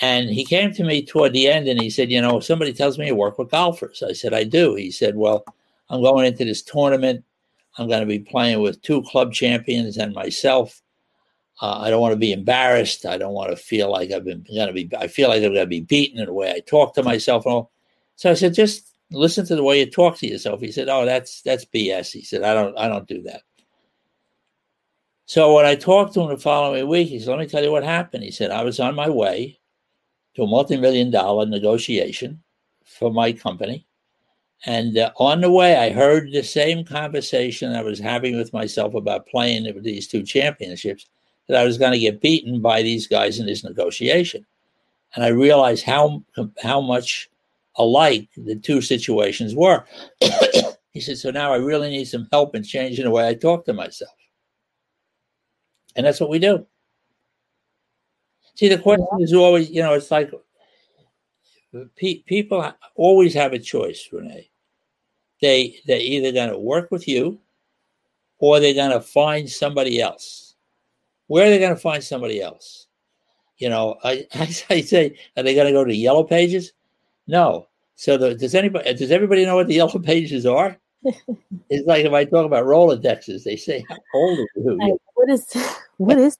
And 0.00 0.30
he 0.30 0.44
came 0.44 0.72
to 0.74 0.84
me 0.84 1.04
toward 1.04 1.32
the 1.32 1.48
end 1.48 1.68
and 1.68 1.80
he 1.80 1.90
said, 1.90 2.10
You 2.10 2.20
know, 2.20 2.40
somebody 2.40 2.72
tells 2.72 2.98
me 2.98 3.06
you 3.06 3.16
work 3.16 3.38
with 3.38 3.50
golfers. 3.50 4.02
I 4.06 4.12
said, 4.12 4.32
I 4.32 4.44
do. 4.44 4.74
He 4.74 4.90
said, 4.90 5.16
Well, 5.16 5.44
I'm 5.90 6.02
going 6.02 6.26
into 6.26 6.44
this 6.44 6.62
tournament. 6.62 7.24
I'm 7.76 7.88
going 7.88 8.00
to 8.00 8.06
be 8.06 8.20
playing 8.20 8.60
with 8.60 8.80
two 8.82 9.02
club 9.02 9.32
champions 9.32 9.96
and 9.96 10.14
myself. 10.14 10.80
Uh, 11.60 11.80
I 11.80 11.90
don't 11.90 12.00
want 12.00 12.12
to 12.12 12.18
be 12.18 12.32
embarrassed. 12.32 13.04
I 13.04 13.18
don't 13.18 13.34
want 13.34 13.50
to 13.50 13.56
feel 13.56 13.90
like 13.90 14.12
I've 14.12 14.24
been 14.24 14.46
going 14.54 14.68
to 14.68 14.72
be. 14.72 14.88
I 14.96 15.08
feel 15.08 15.28
like 15.28 15.42
I'm 15.42 15.52
going 15.52 15.56
to 15.56 15.66
be 15.66 15.80
beaten 15.80 16.18
in 16.18 16.26
the 16.26 16.32
way 16.32 16.50
I 16.52 16.60
talk 16.60 16.94
to 16.94 17.02
myself 17.02 17.44
and 17.44 17.54
all. 17.54 17.72
So 18.16 18.30
I 18.30 18.34
said, 18.34 18.54
just 18.54 18.90
listen 19.10 19.46
to 19.46 19.56
the 19.56 19.62
way 19.62 19.80
you 19.80 19.90
talk 19.90 20.16
to 20.18 20.26
yourself. 20.26 20.60
He 20.60 20.72
said, 20.72 20.88
"Oh, 20.88 21.04
that's 21.04 21.42
that's 21.42 21.64
BS." 21.64 22.12
He 22.12 22.22
said, 22.22 22.42
"I 22.42 22.54
don't 22.54 22.78
I 22.78 22.88
don't 22.88 23.06
do 23.08 23.22
that." 23.22 23.42
So 25.26 25.54
when 25.54 25.66
I 25.66 25.74
talked 25.74 26.14
to 26.14 26.22
him 26.22 26.28
the 26.28 26.38
following 26.38 26.88
week, 26.88 27.08
he 27.08 27.18
said, 27.18 27.30
"Let 27.30 27.40
me 27.40 27.46
tell 27.46 27.62
you 27.62 27.72
what 27.72 27.84
happened." 27.84 28.24
He 28.24 28.30
said, 28.30 28.50
"I 28.50 28.64
was 28.64 28.80
on 28.80 28.94
my 28.94 29.08
way 29.08 29.60
to 30.36 30.42
a 30.42 30.46
multi-million 30.46 31.10
dollar 31.10 31.46
negotiation 31.46 32.42
for 32.84 33.12
my 33.12 33.32
company, 33.32 33.86
and 34.66 34.98
uh, 34.98 35.10
on 35.16 35.40
the 35.40 35.50
way, 35.50 35.76
I 35.76 35.90
heard 35.90 36.32
the 36.32 36.42
same 36.42 36.84
conversation 36.84 37.74
I 37.74 37.82
was 37.82 37.98
having 37.98 38.36
with 38.36 38.52
myself 38.52 38.94
about 38.94 39.26
playing 39.26 39.64
with 39.74 39.84
these 39.84 40.06
two 40.06 40.22
championships 40.22 41.06
that 41.48 41.58
I 41.58 41.64
was 41.64 41.78
going 41.78 41.92
to 41.92 41.98
get 41.98 42.20
beaten 42.20 42.60
by 42.60 42.82
these 42.82 43.06
guys 43.06 43.38
in 43.38 43.46
this 43.46 43.64
negotiation. 43.64 44.44
And 45.14 45.24
I 45.24 45.28
realized 45.28 45.84
how 45.84 46.22
how 46.62 46.80
much 46.80 47.30
alike 47.76 48.28
the 48.36 48.54
two 48.54 48.82
situations 48.82 49.54
were. 49.54 49.84
he 50.92 51.00
said, 51.00 51.18
"So 51.18 51.30
now 51.30 51.52
I 51.52 51.56
really 51.56 51.90
need 51.90 52.04
some 52.04 52.28
help 52.30 52.54
in 52.54 52.62
changing 52.62 53.04
the 53.04 53.10
way 53.10 53.26
I 53.26 53.34
talk 53.34 53.64
to 53.64 53.72
myself." 53.72 54.14
And 55.96 56.06
that's 56.06 56.20
what 56.20 56.30
we 56.30 56.38
do. 56.38 56.66
See, 58.54 58.68
the 58.68 58.78
question 58.78 59.06
is 59.20 59.32
always, 59.32 59.70
you 59.70 59.82
know, 59.82 59.94
it's 59.94 60.10
like 60.10 60.30
pe- 61.96 62.22
people 62.26 62.72
always 62.94 63.34
have 63.34 63.52
a 63.52 63.58
choice, 63.58 64.08
Renee 64.12 64.50
they 65.40 65.80
they're 65.86 66.00
either 66.00 66.32
going 66.32 66.50
to 66.50 66.58
work 66.58 66.90
with 66.90 67.08
you 67.08 67.38
or 68.38 68.60
they're 68.60 68.74
going 68.74 68.92
to 68.92 69.00
find 69.00 69.48
somebody 69.48 70.00
else. 70.00 70.54
Where 71.26 71.46
are 71.46 71.50
they 71.50 71.58
going 71.58 71.74
to 71.74 71.80
find 71.80 72.02
somebody 72.02 72.40
else? 72.40 72.86
You 73.58 73.68
know, 73.68 73.98
I, 74.02 74.26
I, 74.34 74.80
say, 74.80 75.16
are 75.36 75.42
they 75.42 75.54
going 75.54 75.66
to 75.66 75.72
go 75.72 75.84
to 75.84 75.94
yellow 75.94 76.24
pages? 76.24 76.72
No. 77.26 77.66
So 77.96 78.16
the, 78.16 78.34
does 78.34 78.54
anybody 78.54 78.94
does 78.94 79.10
everybody 79.10 79.44
know 79.44 79.56
what 79.56 79.68
the 79.68 79.74
yellow 79.82 79.98
pages 79.98 80.46
are? 80.46 80.76
it's 81.70 81.86
like 81.86 82.04
if 82.04 82.12
I 82.12 82.24
talk 82.24 82.44
about 82.44 82.64
Rolodexes, 82.66 83.44
they 83.44 83.56
say, 83.56 83.84
"How 83.88 83.96
old 84.14 84.38
are 84.38 84.86
you?" 84.86 84.98
What 85.14 85.30
is 85.30 85.46
what 85.96 86.18
is 86.18 86.36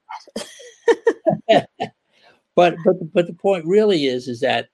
that? 1.48 1.68
but 2.54 2.76
but 2.84 3.12
but 3.12 3.26
the 3.26 3.32
point 3.32 3.64
really 3.64 4.06
is 4.06 4.28
is 4.28 4.40
that 4.40 4.68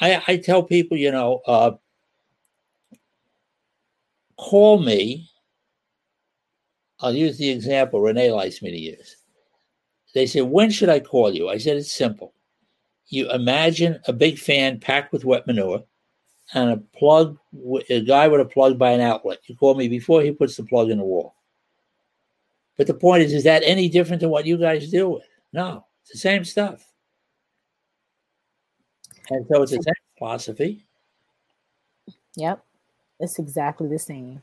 I, 0.00 0.22
I 0.26 0.36
tell 0.36 0.62
people, 0.62 0.96
you 0.96 1.12
know, 1.12 1.40
uh, 1.46 1.72
call 4.36 4.78
me. 4.78 5.28
I'll 7.00 7.14
use 7.14 7.36
the 7.36 7.50
example 7.50 8.00
Renee 8.00 8.32
likes 8.32 8.62
me 8.62 8.70
to 8.70 8.78
use. 8.78 9.16
They 10.14 10.26
say, 10.26 10.40
When 10.40 10.70
should 10.70 10.88
I 10.88 11.00
call 11.00 11.34
you? 11.34 11.48
I 11.48 11.58
said, 11.58 11.76
It's 11.76 11.92
simple. 11.92 12.32
You 13.08 13.30
imagine 13.30 14.00
a 14.08 14.12
big 14.12 14.38
fan 14.38 14.80
packed 14.80 15.12
with 15.12 15.24
wet 15.24 15.46
manure 15.46 15.84
and 16.54 16.70
a 16.70 16.76
plug, 16.98 17.38
a 17.90 18.00
guy 18.00 18.28
with 18.28 18.40
a 18.40 18.44
plug 18.44 18.78
by 18.78 18.92
an 18.92 19.00
outlet. 19.00 19.38
You 19.46 19.56
call 19.56 19.74
me 19.74 19.88
before 19.88 20.22
he 20.22 20.32
puts 20.32 20.56
the 20.56 20.64
plug 20.64 20.90
in 20.90 20.98
the 20.98 21.04
wall. 21.04 21.34
But 22.76 22.86
the 22.86 22.94
point 22.94 23.22
is, 23.22 23.32
is 23.32 23.44
that 23.44 23.62
any 23.64 23.88
different 23.88 24.20
than 24.20 24.30
what 24.30 24.46
you 24.46 24.56
guys 24.56 24.90
deal 24.90 25.12
with? 25.12 25.24
No, 25.52 25.84
it's 26.02 26.12
the 26.12 26.18
same 26.18 26.44
stuff. 26.44 26.85
And 29.30 29.46
so 29.50 29.62
it's 29.62 29.72
the 29.72 29.82
same 29.82 29.94
philosophy. 30.18 30.86
Yep. 32.36 32.62
It's 33.20 33.38
exactly 33.38 33.88
the 33.88 33.98
same. 33.98 34.42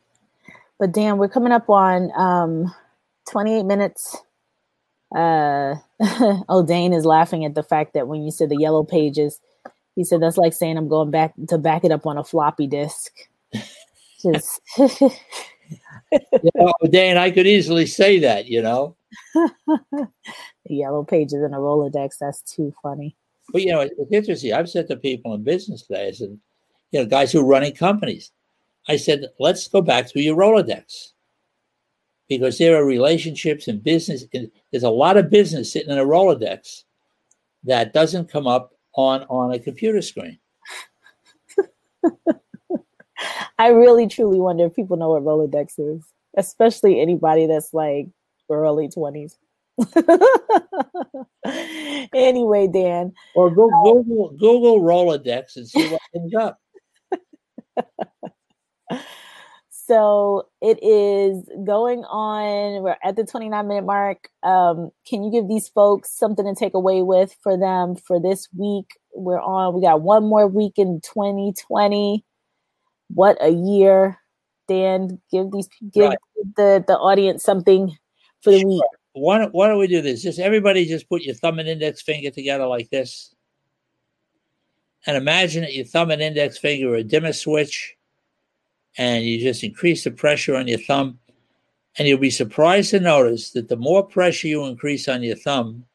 But 0.80 0.92
Dan, 0.92 1.18
we're 1.18 1.30
coming 1.30 1.52
up 1.52 1.70
on 1.70 2.12
um, 2.16 2.74
28 3.30 3.64
minutes. 3.64 4.18
Uh, 5.16 5.76
oh, 6.50 6.66
Dane 6.68 6.94
is 6.94 7.06
laughing 7.06 7.46
at 7.46 7.56
the 7.56 7.64
fact 7.64 7.94
that 7.94 8.08
when 8.08 8.24
you 8.24 8.32
said 8.32 8.50
the 8.50 8.58
yellow 8.58 8.84
pages, 8.84 9.40
he 9.96 10.04
said 10.04 10.22
that's 10.22 10.38
like 10.38 10.54
saying 10.54 10.78
I'm 10.78 10.90
going 10.90 11.12
back 11.12 11.34
to 11.50 11.58
back 11.58 11.84
it 11.84 11.92
up 11.92 12.08
on 12.08 12.18
a 12.18 12.24
floppy 12.24 12.68
disk. 12.68 13.12
Just 14.22 14.62
you 14.78 15.12
know, 16.56 16.74
Dan, 16.90 17.18
I 17.18 17.32
could 17.32 17.48
easily 17.48 17.86
say 17.86 18.20
that, 18.20 18.48
you 18.48 18.62
know. 18.62 18.96
the 19.36 20.08
yellow 20.66 21.04
pages 21.04 21.42
in 21.44 21.54
a 21.54 21.58
Rolodex, 21.58 22.18
that's 22.20 22.42
too 22.42 22.74
funny. 22.82 23.16
But 23.54 23.62
you 23.62 23.72
know, 23.72 23.82
it's 23.82 24.12
interesting. 24.12 24.52
I've 24.52 24.70
said 24.70 24.88
to 24.88 24.98
people 24.98 25.34
in 25.36 25.44
business 25.44 25.84
today, 25.84 26.08
I 26.08 26.12
said, 26.12 26.38
you 26.92 27.00
know, 27.00 27.06
guys 27.06 27.32
who 27.32 27.40
are 27.40 27.46
running 27.46 27.74
companies, 27.74 28.32
I 28.90 28.98
said, 28.98 29.28
let's 29.40 29.68
go 29.68 29.82
back 29.82 30.08
to 30.10 30.20
your 30.20 30.36
Rolodex 30.36 31.12
because 32.28 32.58
there 32.58 32.76
are 32.76 32.84
relationships 32.86 33.68
and 33.68 33.82
business. 33.84 34.26
There's 34.72 34.84
a 34.84 34.90
lot 34.90 35.18
of 35.18 35.30
business 35.30 35.72
sitting 35.72 35.92
in 35.92 36.00
a 36.00 36.04
Rolodex 36.04 36.84
that 37.64 37.94
doesn't 37.94 38.32
come 38.32 38.48
up 38.48 38.74
on 38.96 39.22
on 39.30 39.54
a 39.54 39.60
computer 39.60 40.02
screen. 40.02 40.40
I 43.60 43.68
really 43.68 44.08
truly 44.08 44.40
wonder 44.40 44.66
if 44.66 44.76
people 44.76 44.98
know 44.98 45.12
what 45.12 45.24
Rolodex 45.24 45.76
is, 45.78 46.04
especially 46.36 47.00
anybody 47.00 47.46
that's 47.46 47.74
like 47.74 48.08
early 48.50 48.88
20s. 48.88 49.38
anyway, 52.14 52.68
Dan. 52.68 53.12
Or 53.36 53.50
go 53.50 53.70
Google, 53.84 54.30
Google 54.40 54.82
Rolodex 54.82 55.56
and 55.56 55.68
see 55.68 55.90
what 55.90 56.02
comes 56.14 56.36
up. 56.36 56.60
So 59.86 60.48
it 60.62 60.82
is 60.82 61.44
going 61.66 62.06
on. 62.06 62.84
We're 62.84 62.96
at 63.04 63.18
the 63.18 63.26
29 63.26 63.68
minute 63.68 63.86
mark. 63.86 64.30
Um, 64.42 64.92
can 65.06 65.24
you 65.24 65.32
give 65.32 65.50
these 65.50 65.68
folks 65.68 66.18
something 66.18 66.46
to 66.46 66.56
take 66.56 66.74
away 66.74 67.02
with 67.02 67.36
for 67.44 67.58
them 67.58 67.96
for 67.96 68.20
this 68.20 68.48
week? 68.58 68.98
We're 69.14 69.42
on, 69.42 69.74
we 69.74 69.82
got 69.82 70.02
one 70.02 70.24
more 70.24 70.48
week 70.48 70.74
in 70.78 71.02
2020. 71.02 72.24
What 73.10 73.38
a 73.42 73.50
year. 73.50 74.18
Dan, 74.70 75.20
give 75.30 75.52
these 75.52 75.68
give 75.92 76.10
right. 76.10 76.18
the, 76.56 76.86
the 76.88 76.98
audience 76.98 77.44
something 77.44 77.98
for 78.42 78.52
the 78.52 78.60
sure. 78.60 78.70
week. 78.70 78.84
Why 79.14 79.38
don't, 79.38 79.54
why 79.54 79.68
don't 79.68 79.80
we 79.80 79.88
do 79.88 80.02
this? 80.02 80.24
Just 80.24 80.40
everybody 80.40 80.86
just 80.86 81.08
put 81.08 81.22
your 81.22 81.36
thumb 81.36 81.60
and 81.60 81.70
index 81.70 82.02
finger 82.02 82.32
together 82.32 82.66
like 82.66 82.90
this. 82.90 83.34
And 85.06 85.16
imagine 85.18 85.62
that 85.62 85.74
your 85.74 85.86
thumb 85.86 86.12
and 86.12 86.22
index 86.22 86.58
finger 86.58 86.94
are 86.94 86.98
a 86.98 87.04
dimmer 87.04 87.34
switch 87.34 87.96
and 88.98 89.24
you 89.24 89.40
just 89.40 89.64
increase 89.64 90.04
the 90.04 90.12
pressure 90.12 90.56
on 90.56 90.68
your 90.68 90.80
thumb. 90.80 91.20
And 91.98 92.08
you'll 92.08 92.18
be 92.18 92.32
surprised 92.32 92.92
to 92.92 93.00
notice 93.00 93.52
that 93.52 93.70
the 93.70 93.76
more 93.76 94.04
pressure 94.04 94.48
you 94.48 94.66
increase 94.66 95.08
on 95.08 95.22
your 95.22 95.36
thumb, 95.36 95.86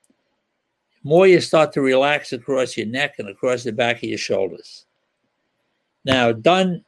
more 1.03 1.27
you 1.27 1.41
start 1.41 1.73
to 1.73 1.81
relax 1.81 2.33
across 2.33 2.77
your 2.77 2.87
neck 2.87 3.15
and 3.19 3.29
across 3.29 3.65
the 3.65 3.73
back 3.73 3.97
of 3.97 4.05
your 4.05 4.19
shoulders. 4.19 4.87
Now, 6.05 6.33
done 6.33 6.85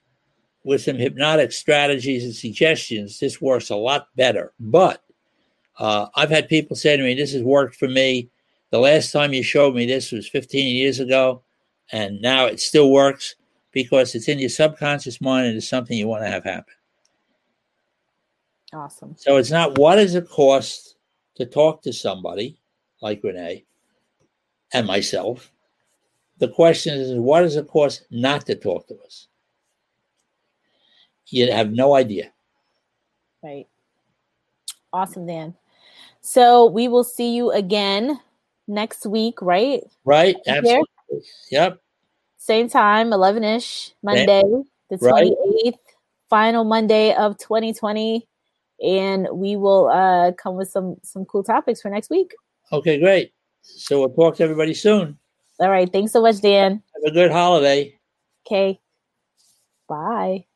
with 0.62 0.82
some 0.82 0.96
hypnotic 0.96 1.52
strategies 1.52 2.24
and 2.24 2.34
suggestions, 2.34 3.18
this 3.18 3.40
works 3.40 3.70
a 3.70 3.76
lot 3.76 4.08
better. 4.14 4.52
But 4.60 5.02
uh, 5.78 6.06
I've 6.14 6.30
had 6.30 6.48
people 6.48 6.76
say 6.76 6.96
to 6.96 7.02
me, 7.02 7.14
This 7.14 7.32
has 7.32 7.42
worked 7.42 7.76
for 7.76 7.88
me. 7.88 8.30
The 8.70 8.78
last 8.78 9.12
time 9.12 9.32
you 9.32 9.42
showed 9.42 9.74
me 9.74 9.86
this 9.86 10.12
was 10.12 10.28
15 10.28 10.76
years 10.76 11.00
ago, 11.00 11.42
And 11.92 12.20
now 12.20 12.46
it 12.46 12.60
still 12.60 12.90
works 12.90 13.34
because 13.72 14.14
it's 14.14 14.28
in 14.28 14.38
your 14.38 14.48
subconscious 14.48 15.20
mind 15.20 15.46
and 15.46 15.56
it's 15.56 15.68
something 15.68 15.96
you 15.96 16.08
want 16.08 16.22
to 16.24 16.30
have 16.30 16.44
happen. 16.44 16.74
Awesome. 18.72 19.14
So 19.16 19.36
it's 19.36 19.50
not 19.50 19.78
what 19.78 19.96
does 19.96 20.14
it 20.14 20.28
cost 20.28 20.96
to 21.36 21.46
talk 21.46 21.82
to 21.82 21.92
somebody 21.92 22.60
like 23.00 23.22
Renee 23.24 23.64
and 24.72 24.86
myself. 24.86 25.52
The 26.38 26.48
question 26.48 26.98
is, 26.98 27.18
what 27.18 27.40
does 27.40 27.56
it 27.56 27.68
cost 27.68 28.06
not 28.10 28.46
to 28.46 28.54
talk 28.54 28.86
to 28.88 28.98
us? 29.04 29.28
You 31.26 31.50
have 31.52 31.72
no 31.72 31.94
idea. 31.94 32.32
Right. 33.42 33.68
Awesome, 34.92 35.26
Dan. 35.26 35.54
So 36.20 36.66
we 36.66 36.88
will 36.88 37.04
see 37.04 37.34
you 37.34 37.50
again 37.50 38.20
next 38.68 39.06
week, 39.06 39.40
right? 39.40 39.82
Right. 40.04 40.36
Absolutely. 40.46 40.86
Yep. 41.50 41.80
Same 42.36 42.68
time, 42.68 43.12
11 43.12 43.44
ish, 43.44 43.92
Monday, 44.02 44.42
the 44.88 44.96
28th, 44.96 45.36
right. 45.64 45.74
final 46.28 46.64
Monday 46.64 47.14
of 47.14 47.36
2020. 47.38 48.26
And 48.82 49.28
we 49.32 49.56
will 49.56 49.88
uh, 49.88 50.32
come 50.32 50.56
with 50.56 50.70
some 50.70 50.96
some 51.02 51.26
cool 51.26 51.44
topics 51.44 51.82
for 51.82 51.90
next 51.90 52.08
week. 52.08 52.32
Okay, 52.72 52.98
great. 52.98 53.32
So 53.60 54.00
we'll 54.00 54.08
talk 54.08 54.36
to 54.36 54.42
everybody 54.42 54.72
soon. 54.72 55.18
All 55.58 55.68
right. 55.68 55.92
Thanks 55.92 56.12
so 56.12 56.22
much, 56.22 56.40
Dan. 56.40 56.82
Have 56.94 57.12
a 57.12 57.14
good 57.14 57.30
holiday. 57.30 57.94
Okay. 58.46 58.80
Bye. 59.86 60.46